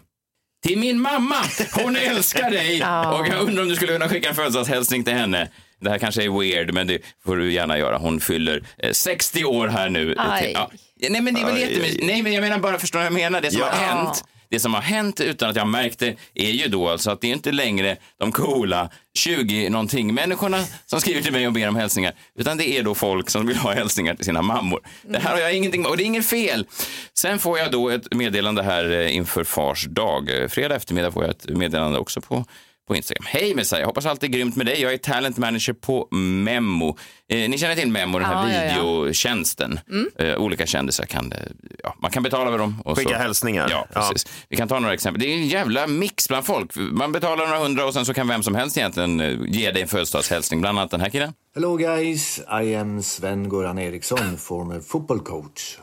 Till 0.62 0.78
min 0.78 1.00
mamma! 1.00 1.36
Hon 1.74 1.96
älskar 1.96 2.50
dig! 2.50 2.74
Och 3.18 3.28
jag 3.28 3.48
undrar 3.48 3.62
om 3.62 3.68
du 3.68 3.76
skulle 3.76 3.92
kunna 3.92 4.08
skicka 4.08 4.28
en 4.28 4.34
födelsedagshälsning 4.34 5.04
till 5.04 5.14
henne. 5.14 5.48
Det 5.82 5.90
här 5.90 5.98
kanske 5.98 6.24
är 6.24 6.40
weird, 6.40 6.74
men 6.74 6.86
det 6.86 6.98
får 7.24 7.36
du 7.36 7.52
gärna 7.52 7.78
göra. 7.78 7.98
Hon 7.98 8.20
fyller 8.20 8.62
eh, 8.78 8.92
60 8.92 9.44
år 9.44 9.68
här 9.68 9.88
nu. 9.88 10.14
Aj. 10.18 10.52
Ja. 10.54 10.70
Nej, 11.10 11.20
men 11.20 11.34
det 11.34 11.40
är 11.40 11.46
väl 11.46 11.58
jättemysigt. 11.60 12.04
Nej, 12.06 12.22
men 12.22 12.32
jag 12.32 12.40
menar 12.42 12.58
bara, 12.58 12.78
förstår 12.78 12.98
du 12.98 13.04
vad 13.04 13.12
jag 13.12 13.22
menar? 13.22 13.40
Det 13.40 13.50
som 13.50 13.60
Ja. 13.60 13.66
har 13.66 13.86
hänt, 13.86 14.24
det 14.48 14.60
som 14.60 14.74
har 14.74 14.80
hänt 14.80 15.20
utan 15.20 15.50
att 15.50 15.56
jag 15.56 15.66
märkt 15.66 15.98
det 15.98 16.16
är 16.34 16.50
ju 16.50 16.68
då 16.68 16.88
alltså 16.88 17.10
att 17.10 17.20
det 17.20 17.26
är 17.28 17.32
inte 17.32 17.52
längre 17.52 17.96
de 18.18 18.32
coola 18.32 18.90
20-någonting 19.18 20.14
människorna 20.14 20.64
som 20.86 21.00
skriver 21.00 21.22
till 21.22 21.32
mig 21.32 21.46
och 21.46 21.52
ber 21.52 21.68
om 21.68 21.76
hälsningar, 21.76 22.12
utan 22.38 22.58
det 22.58 22.70
är 22.78 22.82
då 22.82 22.94
folk 22.94 23.30
som 23.30 23.46
vill 23.46 23.56
ha 23.56 23.72
hälsningar 23.72 24.14
till 24.14 24.24
sina 24.24 24.42
mammor. 24.42 24.80
Det 25.02 25.18
här 25.18 25.32
har 25.32 25.40
jag 25.40 25.54
ingenting 25.54 25.82
med, 25.82 25.90
och 25.90 25.96
det 25.96 26.02
är 26.02 26.06
inget 26.06 26.26
fel. 26.26 26.66
Sen 27.14 27.38
får 27.38 27.58
jag 27.58 27.70
då 27.70 27.88
ett 27.90 28.14
meddelande 28.14 28.62
här 28.62 28.90
eh, 28.90 29.16
inför 29.16 29.44
fars 29.44 29.84
dag. 29.88 30.42
Eh, 30.42 30.48
Fredag 30.48 30.74
eftermiddag 30.76 31.10
får 31.12 31.22
jag 31.22 31.30
ett 31.30 31.48
meddelande 31.48 31.98
också 31.98 32.20
på 32.20 32.44
på 32.88 32.96
Instagram. 32.96 33.24
Hej 33.26 33.54
Messiah, 33.54 33.80
jag 33.80 33.86
hoppas 33.86 34.06
allt 34.06 34.22
är 34.22 34.26
grymt 34.26 34.56
med 34.56 34.66
dig. 34.66 34.80
Jag 34.82 34.92
är 34.92 34.98
talent 34.98 35.38
manager 35.38 35.72
på 35.72 36.08
Memo. 36.16 36.96
Eh, 37.28 37.50
ni 37.50 37.58
känner 37.58 37.74
till 37.74 37.90
Memo, 37.90 38.18
den 38.18 38.28
här 38.28 38.48
Ja, 38.48 38.54
ja, 38.54 38.64
ja. 38.64 38.74
videotjänsten. 38.74 39.80
Eh, 40.18 40.36
olika 40.36 40.66
kändisar 40.66 41.04
kan, 41.04 41.32
eh, 41.32 41.38
ja, 41.82 41.94
man 42.02 42.10
kan 42.10 42.22
betala 42.22 42.50
med 42.50 42.58
dem. 42.60 42.82
Och 42.84 42.98
Skicka 42.98 43.10
så. 43.10 43.16
hälsningar. 43.16 43.68
Ja, 43.70 43.86
precis. 43.94 44.26
Vi 44.48 44.56
kan 44.56 44.68
ta 44.68 44.78
några 44.78 44.94
exempel. 44.94 45.20
Det 45.20 45.26
är 45.26 45.36
en 45.36 45.48
jävla 45.48 45.86
mix 45.86 46.28
bland 46.28 46.44
folk. 46.46 46.76
Man 46.76 47.12
betalar 47.12 47.46
några 47.46 47.58
hundra 47.58 47.84
och 47.86 47.94
sen 47.94 48.06
så 48.06 48.14
kan 48.14 48.28
vem 48.28 48.42
som 48.42 48.54
helst 48.54 48.76
egentligen 48.76 49.20
eh, 49.20 49.38
ge 49.48 49.70
dig 49.70 49.82
en 49.82 49.88
födelsedagshälsning. 49.88 50.60
Bland 50.60 50.78
annat 50.78 50.90
den 50.90 51.00
här 51.00 51.08
killen. 51.10 51.32
Hello, 51.54 51.76
guys. 51.76 52.40
I 52.62 52.74
am 52.74 53.02
Sven 53.02 53.48
Goran 53.48 53.78
Eriksson, 53.78 54.36
former 54.38 54.80
football 54.80 55.20
coach. 55.20 55.78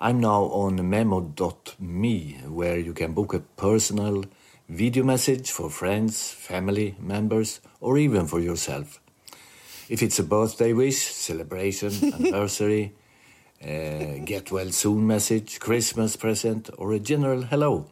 I'm 0.00 0.20
now 0.20 0.52
on 0.52 0.88
memo.me, 0.90 2.34
where 2.46 2.76
you 2.78 2.94
can 2.94 3.14
book 3.14 3.34
a 3.34 3.38
personal 3.60 4.24
video 4.68 5.02
message 5.02 5.50
for 5.50 5.70
friends, 5.70 6.30
family 6.30 6.94
members, 7.00 7.60
or 7.80 7.96
even 7.96 8.26
for 8.26 8.38
yourself. 8.38 9.00
If 9.88 10.02
it's 10.02 10.18
a 10.18 10.24
birthday 10.24 10.74
wish, 10.74 10.98
celebration, 10.98 12.12
anniversary, 12.14 12.92
uh, 13.62 14.24
get 14.24 14.52
well 14.52 14.70
soon 14.70 15.06
message, 15.06 15.58
Christmas 15.58 16.16
present, 16.16 16.68
or 16.76 16.92
a 16.92 16.98
general 16.98 17.42
hello, 17.42 17.86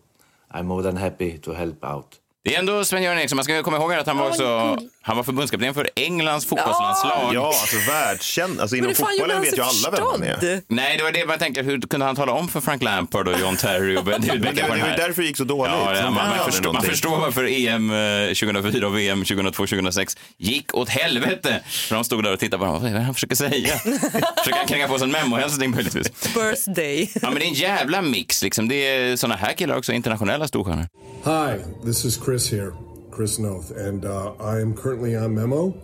I'm 0.50 0.66
more 0.66 0.82
than 0.82 0.96
happy 0.96 1.38
to 1.38 1.52
help 1.52 1.82
out. 1.82 2.18
Det 2.46 2.54
är 2.54 2.58
ändå 2.58 2.84
Sven-Göran 2.84 3.18
Eriksson. 3.18 3.36
Man 3.36 3.44
ska 3.44 3.62
komma 3.62 3.76
ihåg 3.76 3.92
att 3.92 4.06
han 4.06 4.18
var, 4.18 4.28
också, 4.28 4.78
han 5.02 5.16
var 5.16 5.24
förbundskapten 5.24 5.74
för 5.74 5.90
Englands 5.96 6.46
fotbollslandslag. 6.46 7.34
Ja, 7.34 7.46
alltså 7.46 7.76
världskänd. 7.90 8.60
Alltså 8.60 8.76
inom 8.76 8.94
fotbollen 8.94 9.40
vet 9.40 9.58
ju 9.58 9.62
alla 9.62 9.90
vem 9.90 10.06
han 10.06 10.22
är. 10.22 10.62
Nej, 10.68 10.96
det 10.96 11.02
var 11.02 11.12
det 11.12 11.26
man 11.26 11.38
tänker. 11.38 11.62
Hur 11.62 11.80
kunde 11.80 12.06
han 12.06 12.16
tala 12.16 12.32
om 12.32 12.48
för 12.48 12.60
Frank 12.60 12.82
Lampard 12.82 13.28
och 13.28 13.40
John 13.40 13.56
Terry 13.56 13.96
och 13.96 14.04
David 14.04 14.20
det, 14.20 14.38
Beckham? 14.38 14.54
det 14.54 14.68
var 14.68 14.76
ju 14.76 14.96
därför 14.96 15.22
det 15.22 15.28
gick 15.28 15.36
så 15.36 15.44
dåligt. 15.44 15.74
Ja, 15.74 15.96
ja, 15.96 16.10
man, 16.10 16.28
man 16.36 16.52
förstår, 16.52 16.72
man 16.72 16.82
förstår 16.82 17.18
varför 17.18 17.44
EM 17.44 17.90
eh, 17.90 18.28
2004 18.28 18.86
och 18.86 18.98
VM 18.98 19.24
2002 19.24 19.66
2006 19.66 20.16
gick 20.38 20.74
åt 20.74 20.88
helvete. 20.88 21.60
För 21.66 21.94
de 21.94 22.04
stod 22.04 22.24
där 22.24 22.32
och 22.32 22.38
tittade 22.38 22.58
på 22.58 22.64
honom. 22.64 22.82
Vad 22.82 22.90
är 22.90 22.94
det 22.94 23.00
han 23.00 23.14
försöker 23.14 23.36
säga? 23.36 23.78
försöker 24.38 24.58
han 24.58 24.66
kränga 24.66 24.88
på 24.88 24.98
sig 24.98 25.04
en 25.04 25.12
memohälsning 25.12 25.70
möjligtvis? 25.70 26.34
Birthday. 26.34 27.10
Ja, 27.14 27.30
men 27.30 27.34
det 27.34 27.44
är 27.44 27.48
en 27.48 27.54
jävla 27.54 28.02
mix. 28.02 28.42
Liksom. 28.42 28.68
Det 28.68 28.74
är 28.74 29.16
såna 29.16 29.36
här 29.36 29.52
killar 29.52 29.76
också, 29.76 29.92
internationella 29.92 30.48
storstjärnor. 30.48 30.86
Hi, 31.24 31.58
this 31.84 32.04
is 32.04 32.24
Chris 32.24 32.35
here, 32.50 32.72
Chris 33.10 33.38
Noth, 33.38 33.70
and 33.70 34.04
uh, 34.04 34.32
I 34.40 34.60
am 34.60 34.74
currently 34.74 35.16
on 35.16 35.34
Memo. 35.34 35.74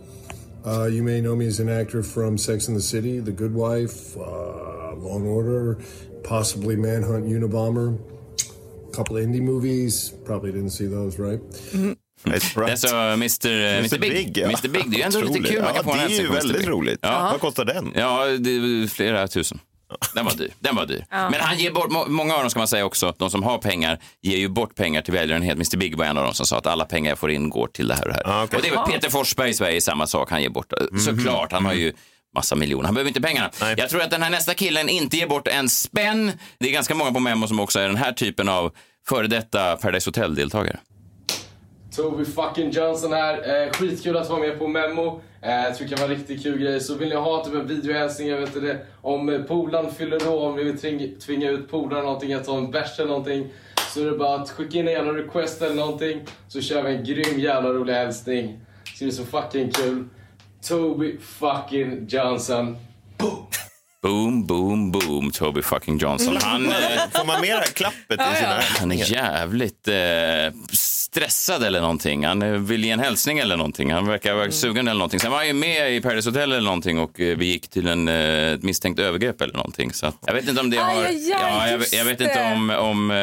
Uh, 0.65 0.85
you 0.85 1.03
may 1.03 1.19
know 1.21 1.35
me 1.35 1.47
as 1.47 1.59
an 1.59 1.69
actor 1.69 2.03
from 2.03 2.37
Sex 2.37 2.67
and 2.67 2.77
the 2.77 2.81
City, 2.81 3.19
The 3.19 3.31
Good 3.31 3.53
Wife, 3.53 4.15
uh, 4.17 4.21
Law 4.95 5.17
and 5.17 5.27
Order, 5.27 5.77
possibly 6.23 6.75
Manhunt 6.75 7.25
Unabomber, 7.25 7.97
a 8.87 8.91
couple 8.95 9.17
of 9.17 9.23
indie 9.25 9.41
movies. 9.41 10.13
Probably 10.25 10.51
didn't 10.51 10.69
see 10.71 10.85
those, 10.87 11.17
right? 11.19 11.41
It's 12.25 12.55
right. 12.55 12.71
Alltså, 12.71 12.87
Mr. 13.17 13.49
eh, 13.49 13.83
Mr. 13.83 13.99
Big. 13.99 14.37
ja. 14.37 14.47
Mr. 14.47 14.69
Big, 14.69 14.89
det 14.91 14.95
är 14.95 14.97
ju 14.97 15.03
ändå 15.03 15.19
lite 15.19 15.31
Otroligt. 15.31 15.51
kul. 15.51 15.61
Man 15.61 15.69
Ja, 15.69 15.75
kan 15.75 15.83
få 15.83 15.91
en 15.91 15.97
det 15.97 16.03
är 16.03 16.07
hälsning 16.07 16.21
ju 16.21 16.27
från 16.27 16.35
Mr. 16.35 16.47
väldigt 16.47 16.61
Big. 16.65 16.69
roligt. 16.71 16.99
Ja. 17.01 17.29
Vad 17.31 17.41
kostar 17.41 17.65
den? 17.65 17.91
Ja, 17.95 18.25
det 18.39 18.49
är 18.49 18.87
flera 18.87 19.27
tusen. 19.27 19.59
Den 20.15 20.25
var 20.25 20.33
dyr. 20.33 20.51
Den 20.59 20.75
var 20.75 20.85
dyr. 20.85 21.05
Men 21.11 21.33
han 21.33 21.57
ger 21.57 21.71
bort, 21.71 21.91
må- 21.91 22.05
många 22.07 22.33
av 22.35 22.39
dem 22.41 22.49
ska 22.49 22.59
man 22.59 22.67
säga 22.67 22.85
också, 22.85 23.13
de 23.17 23.29
som 23.29 23.43
har 23.43 23.57
pengar 23.57 23.99
ger 24.21 24.37
ju 24.37 24.47
bort 24.49 24.75
pengar 24.75 25.01
till 25.01 25.13
välgörenhet. 25.13 25.53
Mr 25.55 25.77
Big 25.77 25.97
var 25.97 26.05
en 26.05 26.17
av 26.17 26.23
dem 26.23 26.33
som 26.33 26.45
sa 26.45 26.57
att 26.57 26.67
alla 26.67 26.85
pengar 26.85 27.11
jag 27.11 27.19
får 27.19 27.31
in 27.31 27.49
går 27.49 27.67
till 27.67 27.87
det 27.87 27.93
här 27.95 28.01
och 28.07 28.13
det 28.13 28.13
här. 28.15 28.23
Ah, 28.39 28.43
okej. 28.43 28.57
Och 28.57 28.63
det 28.63 28.69
är 28.69 28.75
väl 28.75 28.85
Peter 28.93 29.09
Forsberg 29.09 29.49
i 29.49 29.53
Sverige, 29.53 29.81
samma 29.81 30.07
sak, 30.07 30.29
han 30.31 30.41
ger 30.41 30.49
bort. 30.49 30.73
Såklart, 31.05 31.51
han 31.51 31.65
har 31.65 31.73
ju 31.73 31.93
massa 32.35 32.55
miljoner. 32.55 32.85
Han 32.85 32.93
behöver 32.93 33.07
inte 33.09 33.21
pengarna. 33.21 33.49
Nej. 33.61 33.75
Jag 33.77 33.89
tror 33.89 34.01
att 34.01 34.11
den 34.11 34.23
här 34.23 34.29
nästa 34.29 34.53
killen 34.53 34.89
inte 34.89 35.17
ger 35.17 35.27
bort 35.27 35.47
en 35.47 35.69
spänn. 35.69 36.31
Det 36.59 36.67
är 36.69 36.71
ganska 36.73 36.95
många 36.95 37.11
på 37.11 37.19
Memo 37.19 37.47
som 37.47 37.59
också 37.59 37.79
är 37.79 37.87
den 37.87 37.97
här 37.97 38.11
typen 38.11 38.49
av 38.49 38.71
före 39.09 39.27
detta 39.27 39.75
Paradise 39.77 40.07
Hotel-deltagare. 40.09 40.79
Toby 41.95 42.25
fucking 42.25 42.69
Johnson 42.71 43.13
här. 43.13 43.63
Eh, 43.65 43.71
skitkul 43.71 44.17
att 44.17 44.29
vara 44.29 44.39
med 44.39 44.59
på 44.59 44.67
Memo. 44.67 45.21
Eh, 45.45 45.63
jag 45.63 45.77
tycker 45.77 45.95
det 45.95 46.01
var 46.01 46.09
en 46.09 46.15
riktigt 46.15 46.43
kul 46.43 46.59
grej. 46.59 46.79
Så 46.81 46.95
vill 46.95 47.09
ni 47.09 47.15
ha 47.15 47.45
typ 47.45 47.53
en 47.53 47.67
videohälsning, 47.67 48.27
jag 48.27 48.37
vet 48.37 48.55
inte, 48.55 48.79
om 49.01 49.29
eh, 49.29 49.41
polaren 49.41 49.91
fyller 49.91 50.27
år, 50.27 50.49
om 50.49 50.55
vi 50.55 50.63
vill 50.63 50.79
tvinga, 51.19 51.49
ut 51.49 51.71
polaren 51.71 52.03
någonting, 52.03 52.33
att 52.33 52.45
ta 52.45 52.57
en 52.57 52.71
bärs 52.71 52.99
eller 52.99 53.09
någonting. 53.09 53.47
Så 53.93 54.01
är 54.01 54.05
det 54.05 54.17
bara 54.17 54.41
att 54.41 54.49
skicka 54.49 54.77
in 54.77 54.87
en 54.87 54.93
jävla 54.93 55.13
request 55.13 55.61
eller 55.61 55.75
någonting. 55.75 56.21
Så 56.47 56.61
kör 56.61 56.83
vi 56.83 56.95
en 56.95 57.03
grym 57.03 57.39
jävla 57.39 57.69
rolig 57.69 57.93
hälsning. 57.93 58.59
Så 58.95 59.03
det 59.03 59.09
är 59.09 59.11
så 59.11 59.25
fucking 59.25 59.71
kul. 59.71 60.05
Toby 60.67 61.17
fucking 61.17 62.07
Johnson. 62.07 62.77
Boom, 64.01 64.45
boom, 64.45 64.91
boom, 64.91 65.31
Toby 65.31 65.61
fucking 65.61 65.97
Johnson. 65.97 66.37
Han, 66.41 66.65
eh, 66.65 66.73
Får 67.11 67.25
man 67.25 67.41
med 67.41 67.49
det 67.49 67.55
här 67.55 67.63
klappet 67.63 68.19
i 68.19 68.35
sina 68.35 68.59
han 68.79 68.91
är 68.91 69.11
jävligt 69.11 69.87
eh, 69.87 69.93
stressad 71.13 71.63
eller 71.63 71.81
någonting. 71.81 72.25
Han 72.25 72.41
eh, 72.41 72.51
vill 72.51 72.85
ge 72.85 72.91
en 72.91 72.99
hälsning 72.99 73.39
eller 73.39 73.57
någonting. 73.57 73.91
Han 73.91 74.07
verkar 74.07 74.33
vara 74.33 74.51
sugen 74.51 74.87
eller 74.87 74.99
någonting. 74.99 75.19
Sen 75.19 75.31
var 75.31 75.37
han 75.37 75.47
ju 75.47 75.53
med 75.53 75.95
i 75.95 76.01
Paradise 76.01 76.29
Hotel 76.29 76.51
eller 76.51 76.65
någonting 76.65 76.99
och 76.99 77.19
eh, 77.19 77.37
vi 77.37 77.45
gick 77.45 77.67
till 77.67 77.87
en 77.87 78.07
eh, 78.07 78.53
ett 78.53 78.63
misstänkt 78.63 78.99
övergrepp 78.99 79.41
eller 79.41 79.53
någonting. 79.53 79.93
Så 79.93 80.11
jag 80.25 80.33
vet 80.33 80.47
inte 80.49 80.61
om 80.61 80.69
det 80.69 80.77
har... 80.77 80.91
aj, 80.91 81.05
aj, 81.05 81.29
ja, 81.29 81.69
jag, 81.69 81.81
jag 81.91 82.05
vet 82.05 82.21
inte 82.21 82.53
om, 82.53 82.69
om 82.69 83.11
eh, 83.11 83.17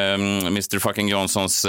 Mr 0.46 0.78
fucking 0.78 1.08
Johnsons 1.08 1.66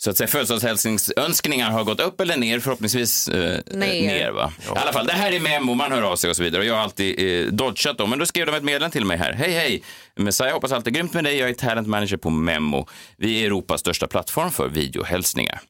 så 0.00 0.10
att 0.10 0.16
säga 0.16 0.28
födelsedagshälsningsönskningar 0.28 1.70
har 1.70 1.84
gått 1.84 2.00
upp 2.00 2.20
eller 2.20 2.36
ner, 2.36 2.60
förhoppningsvis 2.60 3.28
eh, 3.28 3.60
Ner. 3.66 4.02
ner. 4.02 4.30
va? 4.30 4.52
I 4.74 4.78
alla 4.78 4.92
fall, 4.92 5.06
det 5.06 5.12
här 5.12 5.32
är 5.32 5.40
Memo, 5.40 5.74
man 5.74 5.92
hör 5.92 6.02
av 6.02 6.16
sig 6.16 6.30
och 6.30 6.36
så 6.36 6.42
vidare. 6.42 6.60
Och 6.62 6.66
jag 6.68 6.74
har 6.74 6.82
alltid 6.82 7.46
eh, 7.46 7.52
dodgat 7.52 7.98
dem, 7.98 8.10
men 8.10 8.18
då 8.18 8.26
skrev 8.26 8.46
de 8.46 8.54
ett 8.54 8.62
meddelande 8.62 8.92
till 8.92 9.04
mig 9.04 9.16
här. 9.18 9.32
Hej, 9.32 9.52
hej! 9.52 9.82
Messiah, 10.16 10.52
hoppas 10.52 10.72
allt 10.72 10.86
är 10.86 10.90
grymt 10.90 11.14
med 11.14 11.24
dig. 11.24 11.36
Jag 11.36 11.48
är 11.50 11.54
talent 11.54 11.88
manager 11.88 12.16
på 12.16 12.30
Memo. 12.30 12.86
Vi 13.16 13.42
är 13.42 13.46
Europas 13.46 13.80
största 13.80 14.06
plattform 14.06 14.50
för 14.50 14.68
videohälsningar. 14.68 15.60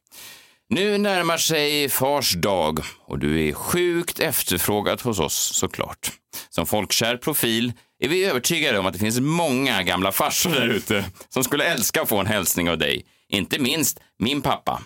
Nu 0.69 0.97
närmar 0.97 1.37
sig 1.37 1.89
Fars 1.89 2.33
dag 2.33 2.79
och 3.05 3.19
du 3.19 3.47
är 3.47 3.53
sjukt 3.53 4.19
efterfrågad 4.19 5.01
hos 5.01 5.19
oss 5.19 5.51
såklart. 5.53 6.11
Som 6.49 6.65
folkkär 6.65 7.17
profil 7.17 7.73
är 7.99 8.09
vi 8.09 8.25
övertygade 8.25 8.79
om 8.79 8.85
att 8.85 8.93
det 8.93 8.99
finns 8.99 9.19
många 9.19 9.83
gamla 9.83 10.11
farsor 10.11 10.49
där 10.49 10.67
ute 10.67 11.05
som 11.29 11.43
skulle 11.43 11.63
älska 11.63 12.01
att 12.01 12.09
få 12.09 12.17
en 12.17 12.25
hälsning 12.27 12.69
av 12.69 12.77
dig. 12.77 13.05
Inte 13.29 13.59
minst 13.59 13.99
min 14.19 14.41
pappa. 14.41 14.81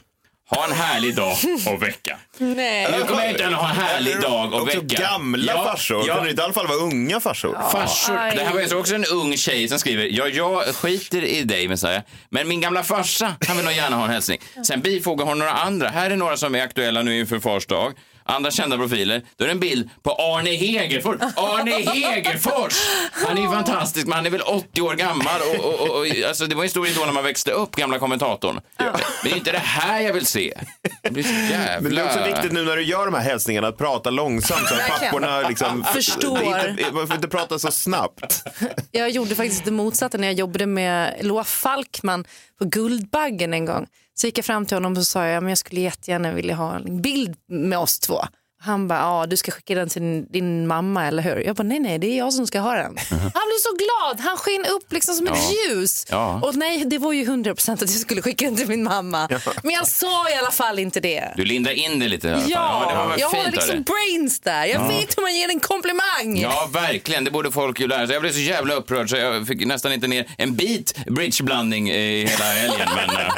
Ha 0.49 0.65
en 0.65 0.71
härlig 0.71 1.15
dag 1.15 1.38
och 1.67 1.84
vecka. 1.84 2.17
Nej. 2.38 2.91
Nu 2.91 3.03
kommer 3.03 3.21
jag 3.21 3.32
inte 3.32 3.47
att 3.47 3.53
ha 3.53 3.69
en 3.69 3.75
härlig 3.75 4.21
dag 4.21 4.53
och 4.53 4.62
Också 4.62 4.79
vecka. 4.79 5.01
gamla 5.03 5.53
Ja, 5.53 5.63
farsor. 5.63 6.08
ja. 6.08 6.15
Kan 6.15 6.23
det 6.23 6.29
inte 6.29 6.41
i 6.41 6.45
alla 6.45 6.53
fall 6.53 6.67
vara 6.67 6.77
unga 6.77 7.19
farsor? 7.19 7.58
Farsor. 7.71 8.17
Aj. 8.17 8.36
Det 8.36 8.43
här 8.43 8.53
var 8.69 8.79
också 8.79 8.95
en 8.95 9.06
ung 9.06 9.38
tjej 9.38 9.67
som 9.67 9.79
skriver, 9.79 10.08
ja, 10.12 10.27
jag 10.27 10.75
skiter 10.75 11.23
i 11.23 11.43
dig 11.43 11.67
Messiah, 11.67 12.01
men 12.29 12.47
min 12.47 12.62
gamla 12.62 12.84
farsa, 12.84 13.36
han 13.47 13.56
vill 13.58 13.65
nog 13.65 13.73
gärna 13.75 13.95
ha 13.95 14.06
en 14.06 14.12
hälsning. 14.12 14.38
Sen 14.67 14.82
bifogar 14.82 15.25
hon 15.25 15.39
några 15.39 15.53
andra. 15.53 15.89
Här 15.89 16.12
är 16.12 16.15
några 16.15 16.38
som 16.38 16.56
är 16.56 16.62
aktuella 16.62 17.01
nu 17.01 17.19
inför 17.19 17.39
fars 17.39 17.65
dag. 17.65 17.93
Andra 18.25 18.51
kända 18.51 18.77
profiler. 18.77 19.21
Då 19.38 19.43
är 19.43 19.47
det 19.47 19.51
en 19.51 19.59
bild 19.59 19.89
på 20.03 20.12
Arne 20.12 20.49
Hegerfors. 20.55 21.21
Arne 21.36 21.71
Hegerfors! 21.91 22.73
Han 23.12 23.38
är 23.38 23.41
ju 23.41 23.49
fantastisk, 23.49 24.07
men 24.07 24.15
han 24.15 24.25
är 24.25 24.29
väl 24.29 24.41
80 24.41 24.81
år 24.81 24.93
gammal. 24.93 25.41
Och, 25.55 25.65
och, 25.65 25.81
och, 25.81 25.99
och, 25.99 26.05
alltså, 26.27 26.45
det 26.45 26.55
var 26.55 26.63
en 26.63 26.69
stor 26.69 26.88
idol 26.88 27.05
när 27.05 27.13
man 27.13 27.23
växte 27.23 27.51
upp, 27.51 27.75
gamla 27.75 27.99
kommentatorn. 27.99 28.59
Men 28.77 28.93
det 29.23 29.31
är 29.31 29.36
inte 29.36 29.51
det 29.51 29.57
här 29.57 30.01
jag 30.01 30.13
vill 30.13 30.25
se. 30.25 30.53
Det 31.01 31.12
blir 31.12 31.23
så 31.23 31.53
jävla... 31.53 31.81
Men 31.81 31.95
det 31.95 32.01
är 32.01 32.05
också 32.05 32.23
viktigt 32.23 32.51
nu 32.51 32.63
när 32.63 32.75
du 32.75 32.83
gör 32.83 33.05
de 33.05 33.13
här 33.13 33.21
hälsningarna 33.21 33.67
att 33.67 33.77
prata 33.77 34.09
långsamt 34.09 34.67
så 34.67 34.75
att 34.75 34.88
papporna 34.99 35.41
liksom... 35.41 35.83
Förstår. 35.83 36.69
Inte, 36.69 36.91
man 36.91 37.07
får 37.07 37.15
inte 37.15 37.27
prata 37.27 37.59
så 37.59 37.71
snabbt. 37.71 38.43
Jag 38.91 39.09
gjorde 39.09 39.36
faktiskt 39.36 39.65
det 39.65 39.71
motsatta 39.71 40.17
när 40.17 40.27
jag 40.27 40.33
jobbade 40.33 40.65
med 40.65 41.15
Loa 41.21 41.43
Falkman 41.43 42.25
på 42.59 42.65
Guldbaggen 42.65 43.53
en 43.53 43.65
gång. 43.65 43.88
Så 44.15 44.28
gick 44.28 44.38
jag 44.38 44.45
fram 44.45 44.65
till 44.65 44.76
honom 44.76 44.97
och 44.97 45.06
sa 45.06 45.26
jag, 45.28 45.43
men 45.43 45.49
jag 45.49 45.58
skulle 45.58 45.82
jättegärna 45.82 46.34
vilja 46.34 46.56
ha 46.56 46.76
en 46.76 47.02
bild 47.02 47.36
med 47.47 47.80
oss 47.80 47.99
två. 47.99 48.21
Han 48.65 48.88
bara, 48.88 48.99
ja 48.99 49.26
du 49.26 49.38
ska 49.38 49.52
skicka 49.52 49.76
den 49.76 49.89
till 49.89 50.02
din, 50.02 50.28
din 50.32 50.67
mamma 50.67 51.08
eller 51.08 51.23
hur? 51.23 51.36
Jag 51.45 51.56
bara, 51.56 51.63
nej 51.63 51.80
nej 51.80 51.99
det 51.99 52.08
är 52.08 52.17
jag 52.17 52.34
som 52.34 52.47
ska 52.47 52.60
ha 52.60 52.73
den. 52.73 52.97
Han 53.10 53.19
blev 53.19 53.60
så 53.63 53.76
glad, 53.78 54.19
han 54.19 54.38
sken 54.38 54.65
upp 54.65 54.93
liksom 54.93 55.15
som 55.15 55.28
ett 55.28 55.34
Ja. 55.36 55.73
ljus. 55.76 56.06
Ja. 56.10 56.39
Och 56.43 56.56
nej 56.56 56.86
det 56.86 56.97
var 56.97 57.13
ju 57.13 57.26
100% 57.26 57.73
att 57.73 57.82
jag 57.82 57.89
skulle 57.89 58.21
skicka 58.21 58.45
den 58.45 58.56
till 58.56 58.67
min 58.67 58.84
mamma. 58.84 59.30
Men 59.63 59.71
jag 59.73 59.88
sa 59.88 60.30
i 60.30 60.34
alla 60.34 60.52
fall 60.52 60.80
inte 60.80 60.99
det. 60.99 61.34
Du 61.38 61.45
lindar 61.45 61.71
in 61.71 61.99
det 61.99 62.08
lite 62.08 62.28
i 62.28 62.32
alla 62.32 62.41
fall. 62.41 62.52
Ja, 62.52 62.86
det 62.89 62.95
var 63.10 63.17
jag 63.17 63.32
fint 63.32 63.43
har 63.45 63.52
liksom 63.52 63.84
brains 63.84 64.39
där. 64.39 64.65
Jag 64.65 64.88
vet 64.88 65.17
hur 65.17 65.21
man 65.21 65.36
ger 65.36 65.49
en 65.49 65.60
komplimang. 65.60 66.38
Ja, 66.41 66.69
verkligen. 66.73 67.23
Det 67.23 67.32
borde 67.32 67.52
folk 67.52 67.80
ju 67.80 67.88
lära 67.88 68.08
sig. 68.08 68.13
Jag 68.15 68.21
blev 68.21 68.32
så 68.32 68.39
jävla 68.39 68.73
upprörd 68.73 69.10
så 69.10 69.15
jag 69.17 69.47
fick 69.47 69.65
nästan 69.65 69.93
inte 69.93 70.08
ner 70.08 70.26
en 70.38 70.56
bit 70.56 70.95
bridgeblandning 71.08 71.89
i 71.91 72.26
hela 72.26 72.45
helgen. 72.45 72.89
Men 72.95 73.10
eh, 73.10 73.34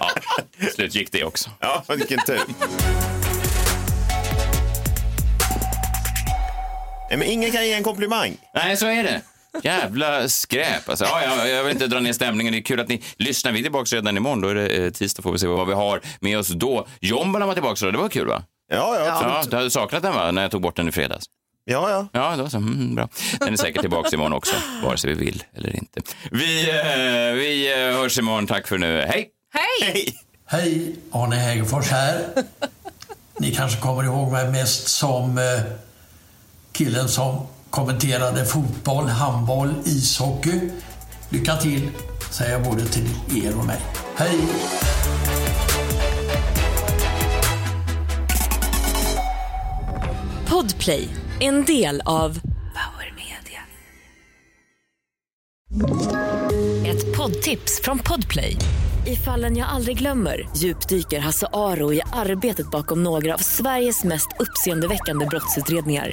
ja, 0.00 0.10
slut 0.74 0.94
gick 0.94 1.12
det 1.12 1.24
också. 1.24 1.50
Ja, 1.60 1.84
vilken 1.88 2.18
tur. 2.26 2.40
Nej, 7.08 7.18
men 7.18 7.28
ingen 7.28 7.52
kan 7.52 7.66
ge 7.66 7.72
en 7.72 7.82
komplimang. 7.82 8.36
Nej, 8.54 8.76
så 8.76 8.86
är 8.86 9.02
det. 9.02 9.20
Jävla 9.62 10.28
skräp. 10.28 10.88
Alltså, 10.88 11.04
ja, 11.04 11.22
jag, 11.22 11.48
jag 11.48 11.64
vill 11.64 11.72
inte 11.72 11.86
dra 11.86 12.00
ner 12.00 12.12
stämningen. 12.12 12.52
Det 12.52 12.58
är 12.58 12.62
kul 12.62 12.80
att 12.80 12.88
ni 12.88 13.02
lyssnar. 13.16 13.52
Vi 13.52 13.58
är 13.58 13.62
tillbaka 13.62 13.96
redan 13.96 14.16
imorgon. 14.16 14.40
Då 14.40 14.48
är 14.48 14.54
det 14.54 14.66
eh, 14.68 14.90
tisdag. 14.90 15.22
Får 15.22 15.32
vi 15.32 15.38
se 15.38 15.46
vad 15.46 15.66
vi 15.66 15.74
har 15.74 16.00
med 16.20 16.38
oss 16.38 16.48
då. 16.48 16.86
Jombola 17.00 17.46
var 17.46 17.54
tillbaka. 17.54 17.84
då. 17.84 17.90
Det 17.90 17.98
var 17.98 18.08
kul, 18.08 18.26
va? 18.26 18.42
Ja, 18.72 18.96
ja, 18.98 19.04
Ja, 19.06 19.44
du 19.50 19.56
hade 19.56 19.70
saknat 19.70 20.02
den, 20.02 20.14
va? 20.14 20.30
När 20.30 20.42
jag 20.42 20.50
tog 20.50 20.62
bort 20.62 20.76
den 20.76 20.88
i 20.88 20.92
fredags. 20.92 21.24
Ja, 21.64 21.90
ja. 21.90 22.08
Ja, 22.12 22.36
då 22.36 22.48
så. 22.50 22.56
Mm, 22.56 22.94
bra. 22.94 23.08
Den 23.38 23.52
är 23.52 23.56
säkert 23.56 23.80
tillbaka 23.80 24.08
imorgon 24.12 24.32
också, 24.32 24.54
vare 24.84 24.96
sig 24.96 25.14
vi 25.14 25.24
vill 25.24 25.44
eller 25.56 25.76
inte. 25.76 26.00
Vi, 26.30 26.68
eh, 26.70 27.34
vi 27.34 27.72
eh, 27.72 27.96
hörs 28.00 28.18
imorgon. 28.18 28.46
Tack 28.46 28.68
för 28.68 28.78
nu. 28.78 29.04
Hej! 29.08 29.28
Hej! 29.54 30.14
Hej, 30.46 30.96
Arne 31.12 31.36
Hägerfors 31.36 31.90
här. 31.90 32.24
Ni 33.38 33.54
kanske 33.54 33.80
kommer 33.80 34.04
ihåg 34.04 34.32
mig 34.32 34.50
mest 34.50 34.88
som 34.88 35.38
eh, 35.38 35.44
killen 36.76 37.08
som 37.08 37.46
kommenterade 37.70 38.44
fotboll, 38.44 39.04
handboll, 39.04 39.74
ishockey. 39.84 40.60
Lycka 41.28 41.56
till, 41.56 41.88
säger 42.30 42.52
jag 42.52 42.62
både 42.62 42.86
till 42.86 43.08
er 43.44 43.58
och 43.58 43.66
mig. 43.66 43.80
Hej! 44.16 44.38
Podplay, 50.48 51.08
en 51.40 51.64
del 51.64 52.02
av 52.04 52.40
Power 52.40 53.14
Media. 53.16 53.60
Ett 56.86 57.16
poddtips 57.16 57.80
från 57.82 57.98
Podplay. 57.98 58.56
I 59.06 59.16
fallen 59.16 59.56
jag 59.56 59.68
aldrig 59.68 59.98
glömmer 59.98 60.48
djupdyker 60.56 61.18
Hasse 61.18 61.46
Aro 61.52 61.92
i 61.92 62.00
arbetet 62.12 62.70
bakom 62.70 63.02
några 63.02 63.34
av 63.34 63.38
Sveriges 63.38 64.04
mest 64.04 64.28
uppseendeväckande 64.38 65.26
brottsutredningar. 65.26 66.12